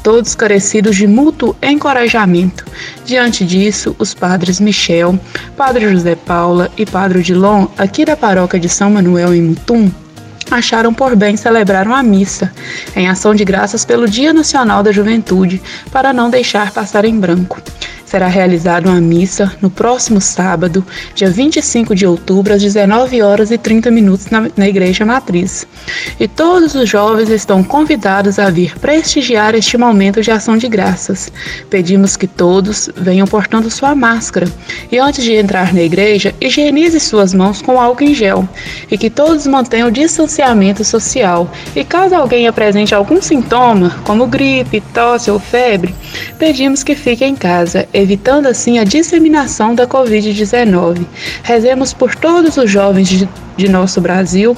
todos 0.03 0.35
carecidos 0.35 0.97
de 0.97 1.07
mútuo 1.07 1.55
encorajamento. 1.63 2.65
Diante 3.05 3.45
disso, 3.45 3.95
os 3.99 4.15
padres 4.15 4.61
Michel, 4.61 5.19
Padre 5.57 5.91
José 5.91 6.15
Paula 6.15 6.71
e 6.77 6.85
Padre 6.85 7.19
Odilon, 7.19 7.67
aqui 7.77 8.05
da 8.05 8.17
paróquia 8.17 8.59
de 8.59 8.69
São 8.69 8.91
Manuel 8.91 9.35
em 9.35 9.43
Mutum, 9.43 9.91
acharam 10.51 10.93
por 10.93 11.15
bem 11.15 11.37
celebrar 11.37 11.87
uma 11.87 12.03
missa, 12.03 12.53
em 12.97 13.09
ação 13.09 13.35
de 13.35 13.45
graças 13.45 13.85
pelo 13.85 14.09
Dia 14.09 14.33
Nacional 14.33 14.83
da 14.83 14.93
Juventude, 14.93 15.63
para 15.93 16.13
não 16.13 16.31
deixar 16.31 16.73
passar 16.73 17.05
em 17.05 17.19
branco. 17.19 17.61
Será 18.11 18.27
realizada 18.27 18.89
uma 18.89 19.01
missa 19.01 19.53
no 19.63 19.71
próximo 19.71 20.21
sábado, 20.21 20.85
dia 21.15 21.31
25 21.31 21.95
de 21.95 22.05
outubro, 22.05 22.53
às 22.53 22.61
19 22.61 23.23
horas 23.23 23.53
e 23.53 23.57
30 23.57 23.89
minutos 23.93 24.27
na, 24.31 24.49
na 24.57 24.69
Igreja 24.69 25.07
Matriz. 25.07 25.65
E 26.19 26.27
todos 26.27 26.75
os 26.75 26.89
jovens 26.89 27.31
estão 27.31 27.63
convidados 27.63 28.41
a 28.41 28.51
vir 28.51 28.77
prestigiar 28.81 29.55
este 29.55 29.79
momento 29.79 30.23
de 30.23 30.31
ação 30.33 30.57
de 30.57 30.67
graças. 30.67 31.31
Pedimos 31.71 32.17
que 32.17 32.27
todos 32.27 32.91
venham 32.97 33.29
portando 33.29 33.71
sua 33.71 33.95
máscara 33.95 34.49
e 34.91 34.99
antes 34.99 35.23
de 35.23 35.35
entrar 35.35 35.73
na 35.73 35.83
igreja, 35.83 36.35
higienize 36.41 36.99
suas 36.99 37.33
mãos 37.33 37.63
com 37.63 37.81
álcool 37.81 38.03
em 38.03 38.15
gel 38.15 38.49
e 38.91 38.99
que 38.99 39.09
todos 39.09 39.47
mantenham 39.47 39.87
o 39.87 39.93
distanciamento 39.93 40.85
social. 40.85 41.49
E 41.77 41.85
caso 41.85 42.17
alguém 42.17 42.49
apresente 42.49 42.93
algum 42.93 43.23
sintoma, 43.23 44.01
como 44.03 44.27
gripe, 44.27 44.83
tosse 44.93 45.31
ou 45.31 45.39
febre, 45.39 45.95
pedimos 46.41 46.83
que 46.83 46.97
fique 46.97 47.25
em 47.25 47.37
casa, 47.37 47.87
evitando 48.01 48.47
assim 48.47 48.79
a 48.79 48.85
disseminação 48.85 49.75
da 49.75 49.87
Covid-19. 49.87 51.05
Rezemos 51.43 51.93
por 51.93 52.15
todos 52.15 52.57
os 52.57 52.71
jovens 52.71 53.09
de, 53.09 53.29
de 53.57 53.69
nosso 53.69 54.01
Brasil 54.01 54.57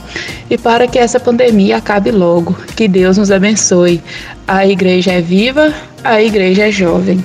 e 0.48 0.56
para 0.56 0.86
que 0.86 0.98
essa 0.98 1.20
pandemia 1.20 1.78
acabe 1.78 2.10
logo. 2.10 2.56
Que 2.76 2.88
Deus 2.88 3.18
nos 3.18 3.30
abençoe. 3.30 4.02
A 4.46 4.66
igreja 4.66 5.12
é 5.12 5.20
viva, 5.20 5.72
a 6.02 6.22
igreja 6.22 6.68
é 6.68 6.70
jovem. 6.70 7.24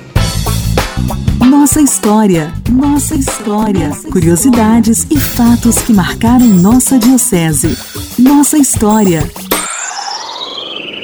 Nossa 1.40 1.80
história, 1.80 2.52
nossa 2.70 3.14
história. 3.14 3.90
Curiosidades 4.10 5.06
e 5.10 5.18
fatos 5.18 5.78
que 5.78 5.92
marcaram 5.92 6.46
nossa 6.46 6.98
diocese. 6.98 7.76
Nossa 8.18 8.58
história. 8.58 9.22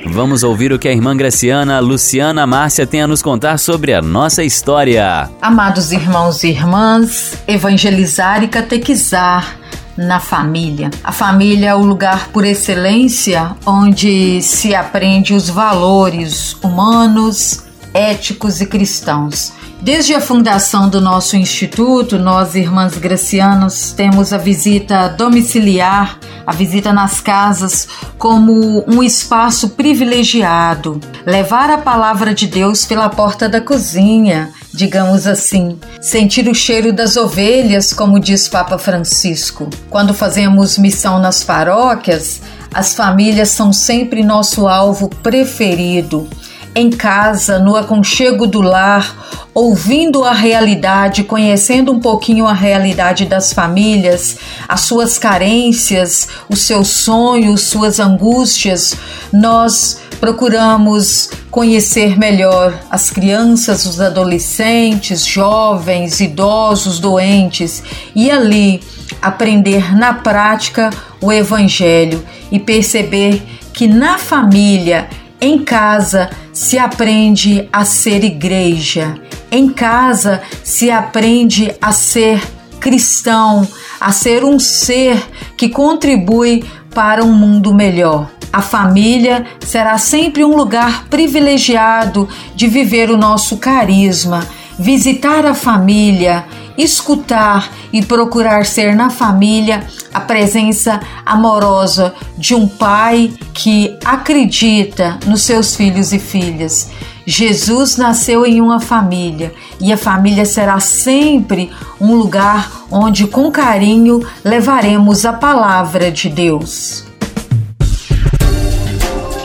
Vamos 0.06 0.42
ouvir 0.42 0.72
o 0.72 0.78
que 0.78 0.86
a 0.86 0.92
irmã 0.92 1.16
Graciana 1.16 1.80
Luciana 1.80 2.46
Márcia 2.46 2.86
tem 2.86 3.02
a 3.02 3.06
nos 3.06 3.22
contar 3.22 3.58
sobre 3.58 3.94
a 3.94 4.02
nossa 4.02 4.44
história. 4.44 5.30
Amados 5.40 5.92
irmãos 5.92 6.44
e 6.44 6.48
irmãs, 6.48 7.38
evangelizar 7.48 8.44
e 8.44 8.48
catequizar 8.48 9.56
na 9.96 10.20
família. 10.20 10.90
A 11.02 11.12
família 11.12 11.70
é 11.70 11.74
o 11.74 11.82
lugar 11.84 12.28
por 12.28 12.44
excelência 12.44 13.56
onde 13.64 14.42
se 14.42 14.74
aprende 14.74 15.32
os 15.32 15.48
valores 15.48 16.54
humanos, 16.62 17.64
éticos 17.92 18.60
e 18.60 18.66
cristãos. 18.66 19.52
Desde 19.80 20.14
a 20.14 20.20
fundação 20.20 20.88
do 20.88 21.00
nosso 21.00 21.36
instituto, 21.36 22.18
nós, 22.18 22.54
irmãs 22.54 22.96
gracianas, 22.96 23.92
temos 23.92 24.32
a 24.32 24.38
visita 24.38 25.08
domiciliar, 25.08 26.18
a 26.46 26.52
visita 26.52 26.92
nas 26.92 27.20
casas, 27.20 27.88
como 28.18 28.84
um 28.86 29.02
espaço 29.02 29.70
privilegiado. 29.70 31.00
Levar 31.26 31.70
a 31.70 31.78
palavra 31.78 32.34
de 32.34 32.46
Deus 32.46 32.84
pela 32.84 33.08
porta 33.08 33.48
da 33.48 33.60
cozinha, 33.60 34.50
digamos 34.72 35.26
assim. 35.26 35.78
Sentir 36.00 36.48
o 36.48 36.54
cheiro 36.54 36.92
das 36.92 37.16
ovelhas, 37.16 37.92
como 37.92 38.20
diz 38.20 38.48
Papa 38.48 38.78
Francisco. 38.78 39.68
Quando 39.88 40.12
fazemos 40.12 40.78
missão 40.78 41.18
nas 41.18 41.42
paróquias, 41.42 42.40
as 42.72 42.94
famílias 42.94 43.50
são 43.50 43.72
sempre 43.72 44.22
nosso 44.22 44.66
alvo 44.66 45.08
preferido 45.08 46.28
em 46.74 46.90
casa, 46.90 47.58
no 47.58 47.76
aconchego 47.76 48.46
do 48.46 48.60
lar, 48.60 49.46
ouvindo 49.54 50.24
a 50.24 50.32
realidade, 50.32 51.22
conhecendo 51.22 51.92
um 51.92 52.00
pouquinho 52.00 52.46
a 52.46 52.52
realidade 52.52 53.26
das 53.26 53.52
famílias, 53.52 54.36
as 54.68 54.80
suas 54.80 55.16
carências, 55.16 56.28
os 56.48 56.62
seus 56.62 56.88
sonhos, 56.88 57.62
suas 57.62 58.00
angústias, 58.00 58.96
nós 59.32 60.00
procuramos 60.18 61.30
conhecer 61.50 62.18
melhor 62.18 62.74
as 62.90 63.10
crianças, 63.10 63.86
os 63.86 64.00
adolescentes, 64.00 65.24
jovens, 65.24 66.18
idosos, 66.18 66.98
doentes 66.98 67.82
e 68.14 68.30
ali 68.30 68.80
aprender 69.22 69.96
na 69.96 70.14
prática 70.14 70.90
o 71.20 71.32
Evangelho 71.32 72.24
e 72.50 72.58
perceber 72.58 73.42
que 73.72 73.86
na 73.86 74.18
família 74.18 75.08
em 75.44 75.58
casa 75.58 76.30
se 76.54 76.78
aprende 76.78 77.68
a 77.70 77.84
ser 77.84 78.24
igreja. 78.24 79.14
Em 79.50 79.68
casa 79.68 80.40
se 80.62 80.90
aprende 80.90 81.70
a 81.82 81.92
ser 81.92 82.42
cristão, 82.80 83.68
a 84.00 84.10
ser 84.10 84.42
um 84.42 84.58
ser 84.58 85.22
que 85.54 85.68
contribui 85.68 86.64
para 86.94 87.22
um 87.22 87.32
mundo 87.32 87.74
melhor. 87.74 88.30
A 88.50 88.62
família 88.62 89.44
será 89.60 89.98
sempre 89.98 90.42
um 90.42 90.56
lugar 90.56 91.08
privilegiado 91.10 92.26
de 92.54 92.66
viver 92.66 93.10
o 93.10 93.18
nosso 93.18 93.58
carisma. 93.58 94.46
Visitar 94.78 95.44
a 95.44 95.54
família 95.54 96.46
escutar 96.76 97.70
e 97.92 98.04
procurar 98.04 98.66
ser 98.66 98.94
na 98.94 99.10
família 99.10 99.86
a 100.12 100.20
presença 100.20 101.00
amorosa 101.24 102.14
de 102.36 102.54
um 102.54 102.68
pai 102.68 103.32
que 103.52 103.96
acredita 104.04 105.18
nos 105.26 105.42
seus 105.42 105.74
filhos 105.74 106.12
e 106.12 106.18
filhas. 106.18 106.90
Jesus 107.26 107.96
nasceu 107.96 108.44
em 108.44 108.60
uma 108.60 108.80
família 108.80 109.54
e 109.80 109.92
a 109.92 109.96
família 109.96 110.44
será 110.44 110.78
sempre 110.78 111.70
um 112.00 112.14
lugar 112.14 112.70
onde, 112.90 113.26
com 113.26 113.50
carinho, 113.50 114.26
levaremos 114.44 115.24
a 115.24 115.32
palavra 115.32 116.10
de 116.10 116.28
Deus. 116.28 117.04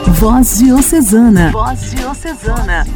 Voz 0.06 0.58
Diocesana. 0.58 1.50
Voz 1.50 1.92
Diocesana. 1.92 2.86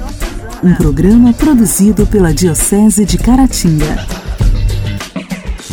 Um 0.63 0.75
programa 0.75 1.33
produzido 1.33 2.07
pela 2.07 2.35
Diocese 2.35 3.07
de 3.07 3.17
Caratinga. 3.17 4.24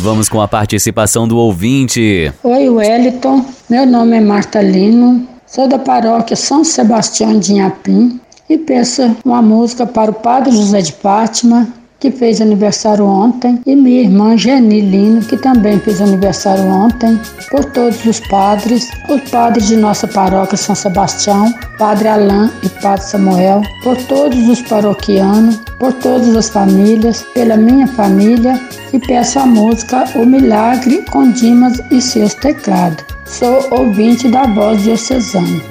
Vamos 0.02 0.28
com 0.28 0.40
a 0.40 0.48
participação 0.48 1.28
do 1.28 1.36
ouvinte. 1.36 2.32
Oi, 2.42 2.68
Wellington. 2.68 3.46
Meu 3.70 3.86
nome 3.86 4.16
é 4.16 4.20
Marta 4.20 4.60
Lino. 4.60 5.28
Sou 5.46 5.68
da 5.68 5.78
paróquia 5.78 6.34
São 6.34 6.64
Sebastião 6.64 7.38
de 7.38 7.52
Inhapim 7.52 8.20
e 8.48 8.58
peço 8.58 9.16
uma 9.24 9.40
música 9.40 9.86
para 9.86 10.10
o 10.10 10.14
Padre 10.14 10.50
José 10.50 10.80
de 10.80 10.92
Fátima, 10.92 11.68
que 12.02 12.10
fez 12.10 12.40
aniversário 12.40 13.06
ontem, 13.06 13.60
e 13.64 13.76
minha 13.76 14.02
irmã 14.02 14.36
Geni 14.36 14.80
Lino, 14.80 15.20
que 15.20 15.36
também 15.36 15.78
fez 15.78 16.00
aniversário 16.00 16.64
ontem, 16.64 17.16
por 17.48 17.64
todos 17.66 18.04
os 18.04 18.18
padres, 18.18 18.90
os 19.08 19.30
padres 19.30 19.68
de 19.68 19.76
nossa 19.76 20.08
paróquia 20.08 20.56
São 20.56 20.74
Sebastião, 20.74 21.54
Padre 21.78 22.08
Alain 22.08 22.50
e 22.64 22.68
Padre 22.68 23.04
Samuel, 23.04 23.62
por 23.84 23.96
todos 24.08 24.48
os 24.48 24.60
paroquianos, 24.62 25.60
por 25.78 25.92
todas 25.92 26.34
as 26.34 26.48
famílias, 26.48 27.24
pela 27.34 27.56
minha 27.56 27.86
família, 27.86 28.60
e 28.92 28.98
peço 28.98 29.38
a 29.38 29.46
música 29.46 30.04
O 30.16 30.26
Milagre 30.26 31.04
com 31.08 31.30
Dimas 31.30 31.80
e 31.92 32.02
seus 32.02 32.34
teclados. 32.34 33.04
Sou 33.26 33.64
ouvinte 33.70 34.26
da 34.28 34.42
voz 34.42 34.82
diocesana. 34.82 35.62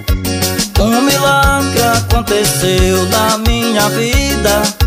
Um 0.79 1.01
milagre 1.01 1.81
aconteceu 1.81 3.05
na 3.09 3.37
minha 3.39 3.89
vida 3.89 4.80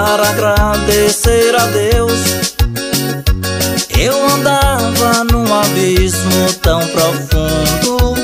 para 0.00 0.30
agradecer 0.30 1.54
a 1.54 1.66
Deus. 1.66 2.12
Eu 3.98 4.14
andava 4.30 5.24
num 5.24 5.44
abismo 5.52 6.50
tão 6.62 6.80
profundo. 6.86 8.14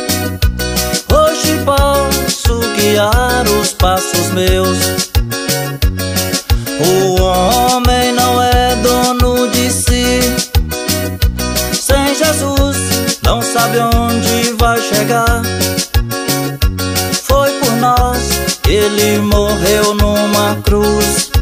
Hoje 1.13 1.61
posso 1.67 2.61
guiar 2.77 3.45
os 3.61 3.75
passos 3.75 4.31
meus. 4.31 4.79
O 6.81 7.21
homem 7.21 8.11
não 8.15 8.43
é 8.43 8.75
dono 8.77 9.47
de 9.49 9.71
si. 9.71 10.35
Sem 11.75 12.15
Jesus, 12.15 13.19
não 13.23 13.43
sabe 13.43 13.81
onde 13.81 14.55
vai 14.59 14.81
chegar. 14.81 15.43
Foi 17.23 17.51
por 17.61 17.73
nós 17.73 18.47
ele 18.69 19.19
morreu 19.19 19.95
numa 19.95 20.57
cruz. 20.63 21.36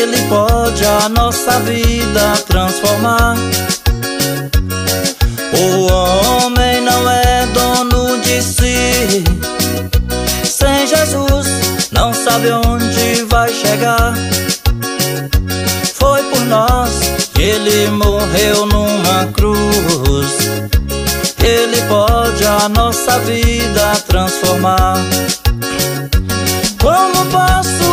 Ele 0.00 0.22
pode 0.28 0.84
a 0.84 1.08
nossa 1.08 1.58
vida 1.58 2.36
transformar. 2.46 3.34
O 5.52 5.92
homem 5.92 6.80
não 6.82 7.10
é 7.10 7.46
dono 7.46 8.16
de 8.20 8.40
si. 8.40 9.24
Sem 10.44 10.86
Jesus, 10.86 11.48
não 11.90 12.14
sabe 12.14 12.48
onde 12.52 13.24
vai 13.24 13.52
chegar. 13.52 14.14
Foi 15.94 16.22
por 16.30 16.44
nós 16.44 16.92
que 17.34 17.42
ele 17.42 17.90
morreu 17.90 18.66
numa 18.66 19.26
cruz. 19.32 20.32
Ele 21.42 21.82
pode 21.88 22.46
a 22.46 22.68
nossa 22.68 23.18
vida 23.18 23.96
transformar. 24.06 24.94
Como 26.80 27.26
posso 27.32 27.87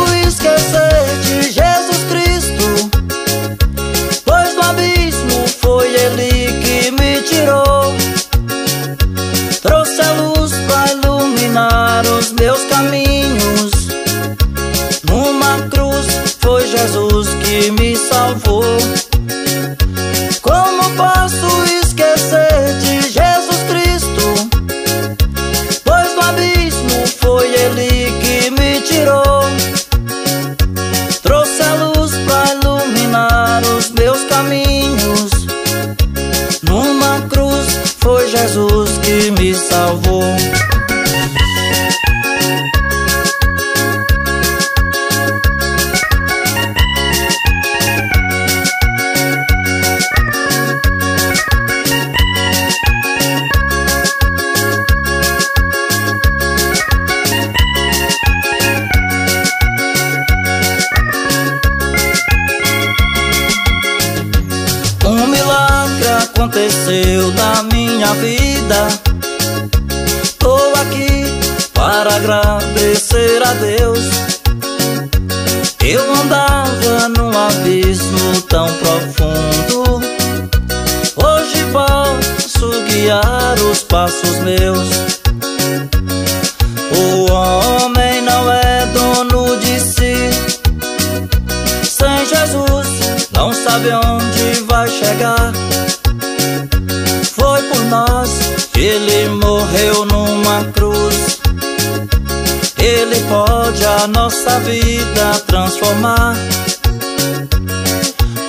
a 104.02 104.06
nossa 104.06 104.60
vida 104.60 105.40
transformar. 105.46 106.36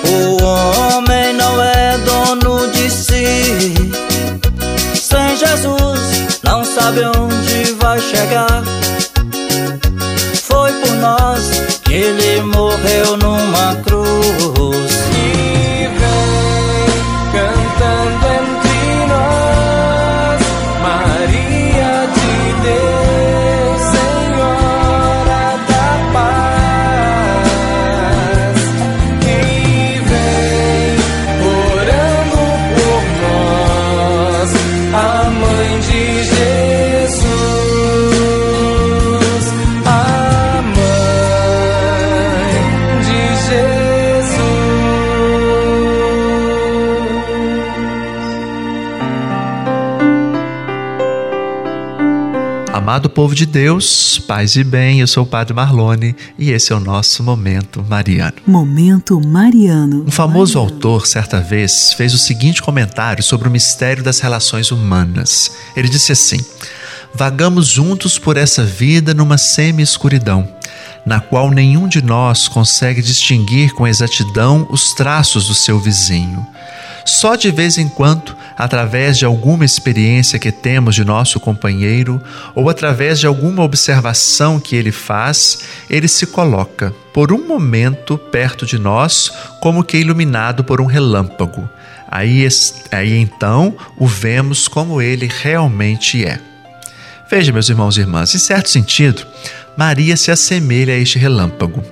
O 0.04 0.42
homem 0.42 1.32
não 1.34 1.62
é 1.62 1.98
dono 1.98 2.70
de 2.70 2.90
si. 2.90 3.74
Sem 4.94 5.36
Jesus, 5.36 6.38
não 6.42 6.64
sabe 6.64 7.00
onde 7.04 7.72
vai 7.80 7.98
chegar. 8.00 8.62
Foi 10.42 10.72
por 10.72 10.92
nós 10.96 11.42
que 11.82 11.94
ele 11.94 12.42
morreu 12.42 13.16
numa 13.16 13.76
cruz. 13.76 14.57
Amado 52.88 53.10
povo 53.10 53.34
de 53.34 53.44
Deus, 53.44 54.18
paz 54.18 54.56
e 54.56 54.64
bem, 54.64 55.00
eu 55.00 55.06
sou 55.06 55.22
o 55.22 55.26
Padre 55.26 55.52
Marlone 55.52 56.16
e 56.38 56.52
esse 56.52 56.72
é 56.72 56.74
o 56.74 56.80
nosso 56.80 57.22
Momento 57.22 57.84
Mariano. 57.86 58.36
Momento 58.46 59.20
Mariano. 59.20 60.06
Um 60.08 60.10
famoso 60.10 60.54
Mariano. 60.54 60.74
autor, 60.74 61.06
certa 61.06 61.38
vez, 61.38 61.92
fez 61.92 62.14
o 62.14 62.18
seguinte 62.18 62.62
comentário 62.62 63.22
sobre 63.22 63.46
o 63.46 63.50
mistério 63.50 64.02
das 64.02 64.20
relações 64.20 64.70
humanas. 64.70 65.52
Ele 65.76 65.86
disse 65.86 66.12
assim: 66.12 66.38
Vagamos 67.12 67.66
juntos 67.66 68.18
por 68.18 68.38
essa 68.38 68.64
vida 68.64 69.12
numa 69.12 69.36
semi-escuridão, 69.36 70.48
na 71.04 71.20
qual 71.20 71.50
nenhum 71.50 71.88
de 71.88 72.00
nós 72.00 72.48
consegue 72.48 73.02
distinguir 73.02 73.74
com 73.74 73.86
exatidão 73.86 74.66
os 74.70 74.94
traços 74.94 75.46
do 75.46 75.54
seu 75.54 75.78
vizinho. 75.78 76.42
Só 77.08 77.36
de 77.36 77.50
vez 77.50 77.78
em 77.78 77.88
quando, 77.88 78.36
através 78.54 79.16
de 79.16 79.24
alguma 79.24 79.64
experiência 79.64 80.38
que 80.38 80.52
temos 80.52 80.94
de 80.94 81.02
nosso 81.06 81.40
companheiro 81.40 82.22
ou 82.54 82.68
através 82.68 83.18
de 83.18 83.26
alguma 83.26 83.62
observação 83.62 84.60
que 84.60 84.76
ele 84.76 84.92
faz, 84.92 85.60
ele 85.88 86.06
se 86.06 86.26
coloca, 86.26 86.94
por 87.14 87.32
um 87.32 87.48
momento, 87.48 88.18
perto 88.18 88.66
de 88.66 88.78
nós, 88.78 89.32
como 89.58 89.82
que 89.82 89.96
iluminado 89.96 90.62
por 90.62 90.82
um 90.82 90.84
relâmpago. 90.84 91.66
Aí, 92.10 92.46
aí 92.92 93.16
então 93.16 93.74
o 93.96 94.06
vemos 94.06 94.68
como 94.68 95.00
ele 95.00 95.30
realmente 95.32 96.26
é. 96.26 96.38
Veja, 97.30 97.52
meus 97.52 97.70
irmãos 97.70 97.96
e 97.96 98.00
irmãs, 98.00 98.34
em 98.34 98.38
certo 98.38 98.68
sentido, 98.68 99.26
Maria 99.78 100.16
se 100.16 100.32
assemelha 100.32 100.92
a 100.92 100.98
este 100.98 101.20
relâmpago. 101.20 101.84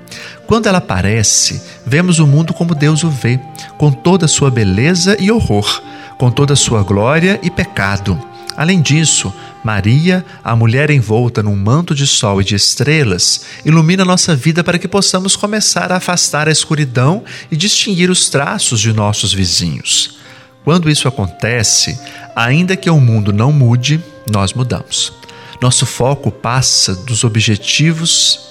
Quando 0.44 0.66
ela 0.66 0.78
aparece, 0.78 1.62
vemos 1.86 2.18
o 2.18 2.26
mundo 2.26 2.52
como 2.52 2.74
Deus 2.74 3.04
o 3.04 3.10
vê, 3.10 3.38
com 3.78 3.92
toda 3.92 4.24
a 4.24 4.28
sua 4.28 4.50
beleza 4.50 5.16
e 5.20 5.30
horror, 5.30 5.80
com 6.18 6.28
toda 6.28 6.54
a 6.54 6.56
sua 6.56 6.82
glória 6.82 7.38
e 7.44 7.48
pecado. 7.48 8.20
Além 8.56 8.82
disso, 8.82 9.32
Maria, 9.62 10.26
a 10.42 10.56
mulher 10.56 10.90
envolta 10.90 11.44
num 11.44 11.54
manto 11.54 11.94
de 11.94 12.08
sol 12.08 12.40
e 12.40 12.44
de 12.44 12.56
estrelas, 12.56 13.42
ilumina 13.64 14.04
nossa 14.04 14.34
vida 14.34 14.64
para 14.64 14.80
que 14.80 14.88
possamos 14.88 15.36
começar 15.36 15.92
a 15.92 15.98
afastar 15.98 16.48
a 16.48 16.52
escuridão 16.52 17.22
e 17.52 17.56
distinguir 17.56 18.10
os 18.10 18.28
traços 18.28 18.80
de 18.80 18.92
nossos 18.92 19.32
vizinhos. 19.32 20.18
Quando 20.64 20.90
isso 20.90 21.06
acontece, 21.06 21.96
ainda 22.34 22.74
que 22.74 22.90
o 22.90 23.00
mundo 23.00 23.32
não 23.32 23.52
mude, 23.52 24.02
nós 24.28 24.52
mudamos. 24.52 25.12
Nosso 25.60 25.86
foco 25.86 26.30
passa 26.30 26.94
dos 26.94 27.24
objetivos 27.24 28.46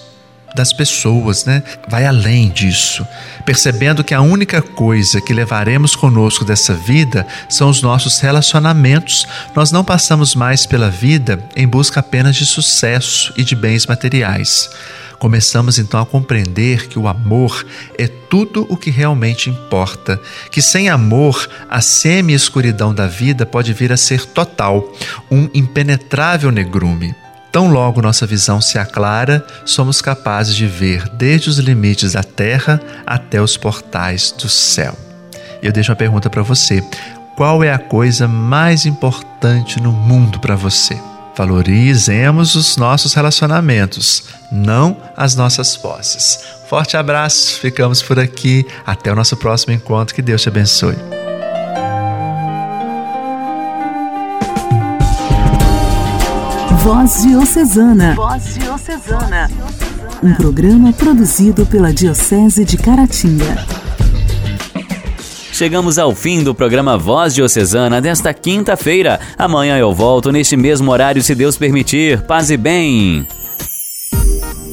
das 0.56 0.72
pessoas, 0.72 1.44
né? 1.44 1.62
Vai 1.88 2.06
além 2.06 2.50
disso, 2.50 3.06
percebendo 3.46 4.04
que 4.04 4.14
a 4.14 4.22
única 4.22 4.62
coisa 4.62 5.20
que 5.20 5.34
levaremos 5.34 5.96
conosco 5.96 6.46
dessa 6.46 6.74
vida 6.74 7.28
são 7.50 7.70
os 7.70 7.82
nossos 7.82 8.20
relacionamentos. 8.20 9.28
Nós 9.54 9.72
não 9.72 9.84
passamos 9.84 10.34
mais 10.34 10.66
pela 10.66 10.90
vida 10.90 11.44
em 11.56 11.68
busca 11.68 12.00
apenas 12.00 12.38
de 12.38 12.46
sucesso 12.46 13.34
e 13.36 13.44
de 13.44 13.54
bens 13.54 13.86
materiais. 13.86 14.70
Começamos 15.26 15.80
então 15.80 16.00
a 16.00 16.06
compreender 16.06 16.88
que 16.88 17.00
o 17.00 17.08
amor 17.08 17.66
é 17.98 18.06
tudo 18.06 18.64
o 18.70 18.78
que 18.78 18.92
realmente 18.92 19.50
importa, 19.50 20.22
que 20.52 20.62
sem 20.62 20.88
amor 20.88 21.50
a 21.68 21.82
semi-escuridão 21.82 22.94
da 22.94 23.08
vida 23.08 23.44
pode 23.44 23.74
vir 23.74 23.92
a 23.92 23.98
ser 23.98 24.24
total, 24.24 24.88
um 25.32 25.50
impenetrável 25.52 26.52
negrume. 26.52 27.16
Tão 27.52 27.72
logo 27.72 28.04
nossa 28.04 28.28
visão 28.28 28.62
se 28.62 28.78
aclara, 28.78 29.44
somos 29.66 30.00
capazes 30.00 30.56
de 30.56 30.68
ver 30.68 31.10
desde 31.10 31.50
os 31.50 31.58
limites 31.58 32.12
da 32.12 32.22
terra 32.22 32.80
até 33.04 33.42
os 33.42 33.58
portais 33.58 34.32
do 34.32 34.48
céu. 34.48 34.96
Eu 35.60 35.72
deixo 35.72 35.92
uma 35.92 35.96
pergunta 35.96 36.30
para 36.30 36.44
você: 36.44 36.84
qual 37.36 37.64
é 37.64 37.74
a 37.74 37.80
coisa 37.80 38.28
mais 38.28 38.86
importante 38.86 39.82
no 39.82 39.92
mundo 39.92 40.40
para 40.40 40.56
você? 40.56 40.96
Valorizemos 41.38 42.56
os 42.56 42.78
nossos 42.78 43.14
relacionamentos, 43.14 44.24
não 44.50 44.96
as 45.18 45.36
nossas 45.36 45.76
posses. 45.76 46.40
Forte 46.70 46.96
abraço, 46.96 47.60
ficamos 47.60 48.02
por 48.02 48.18
aqui. 48.18 48.66
Até 48.86 49.12
o 49.12 49.16
nosso 49.16 49.36
próximo 49.36 49.74
encontro. 49.74 50.16
Que 50.16 50.22
Deus 50.22 50.42
te 50.42 50.50
abençoe. 50.50 50.96
Voz 56.84 57.24
Diocesana. 57.24 58.16
Voz 58.16 58.56
Diocesana. 58.56 59.50
Um 60.24 60.34
programa 60.36 60.94
produzido 60.94 61.66
pela 61.66 61.94
Diocese 61.94 62.64
de 62.64 62.78
Caratinga. 62.78 63.85
Chegamos 65.56 65.98
ao 65.98 66.14
fim 66.14 66.44
do 66.44 66.54
programa 66.54 66.98
Voz 66.98 67.34
Diocesana 67.34 68.02
desta 68.02 68.34
quinta-feira. 68.34 69.22
Amanhã 69.38 69.78
eu 69.78 69.94
volto 69.94 70.30
neste 70.30 70.58
mesmo 70.58 70.92
horário, 70.92 71.24
se 71.24 71.34
Deus 71.34 71.56
permitir. 71.56 72.22
Paz 72.24 72.52
e 72.52 72.58
bem. 72.58 73.26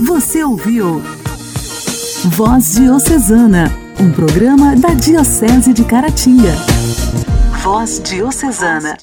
Você 0.04 0.42
ouviu 0.42 1.00
Voz 2.24 2.74
Diocesana, 2.74 3.72
um 4.00 4.10
programa 4.10 4.74
da 4.74 4.88
Diocese 4.88 5.72
de 5.72 5.84
Caratinga. 5.84 6.52
Voz 7.62 8.02
Diocesana. 8.04 8.96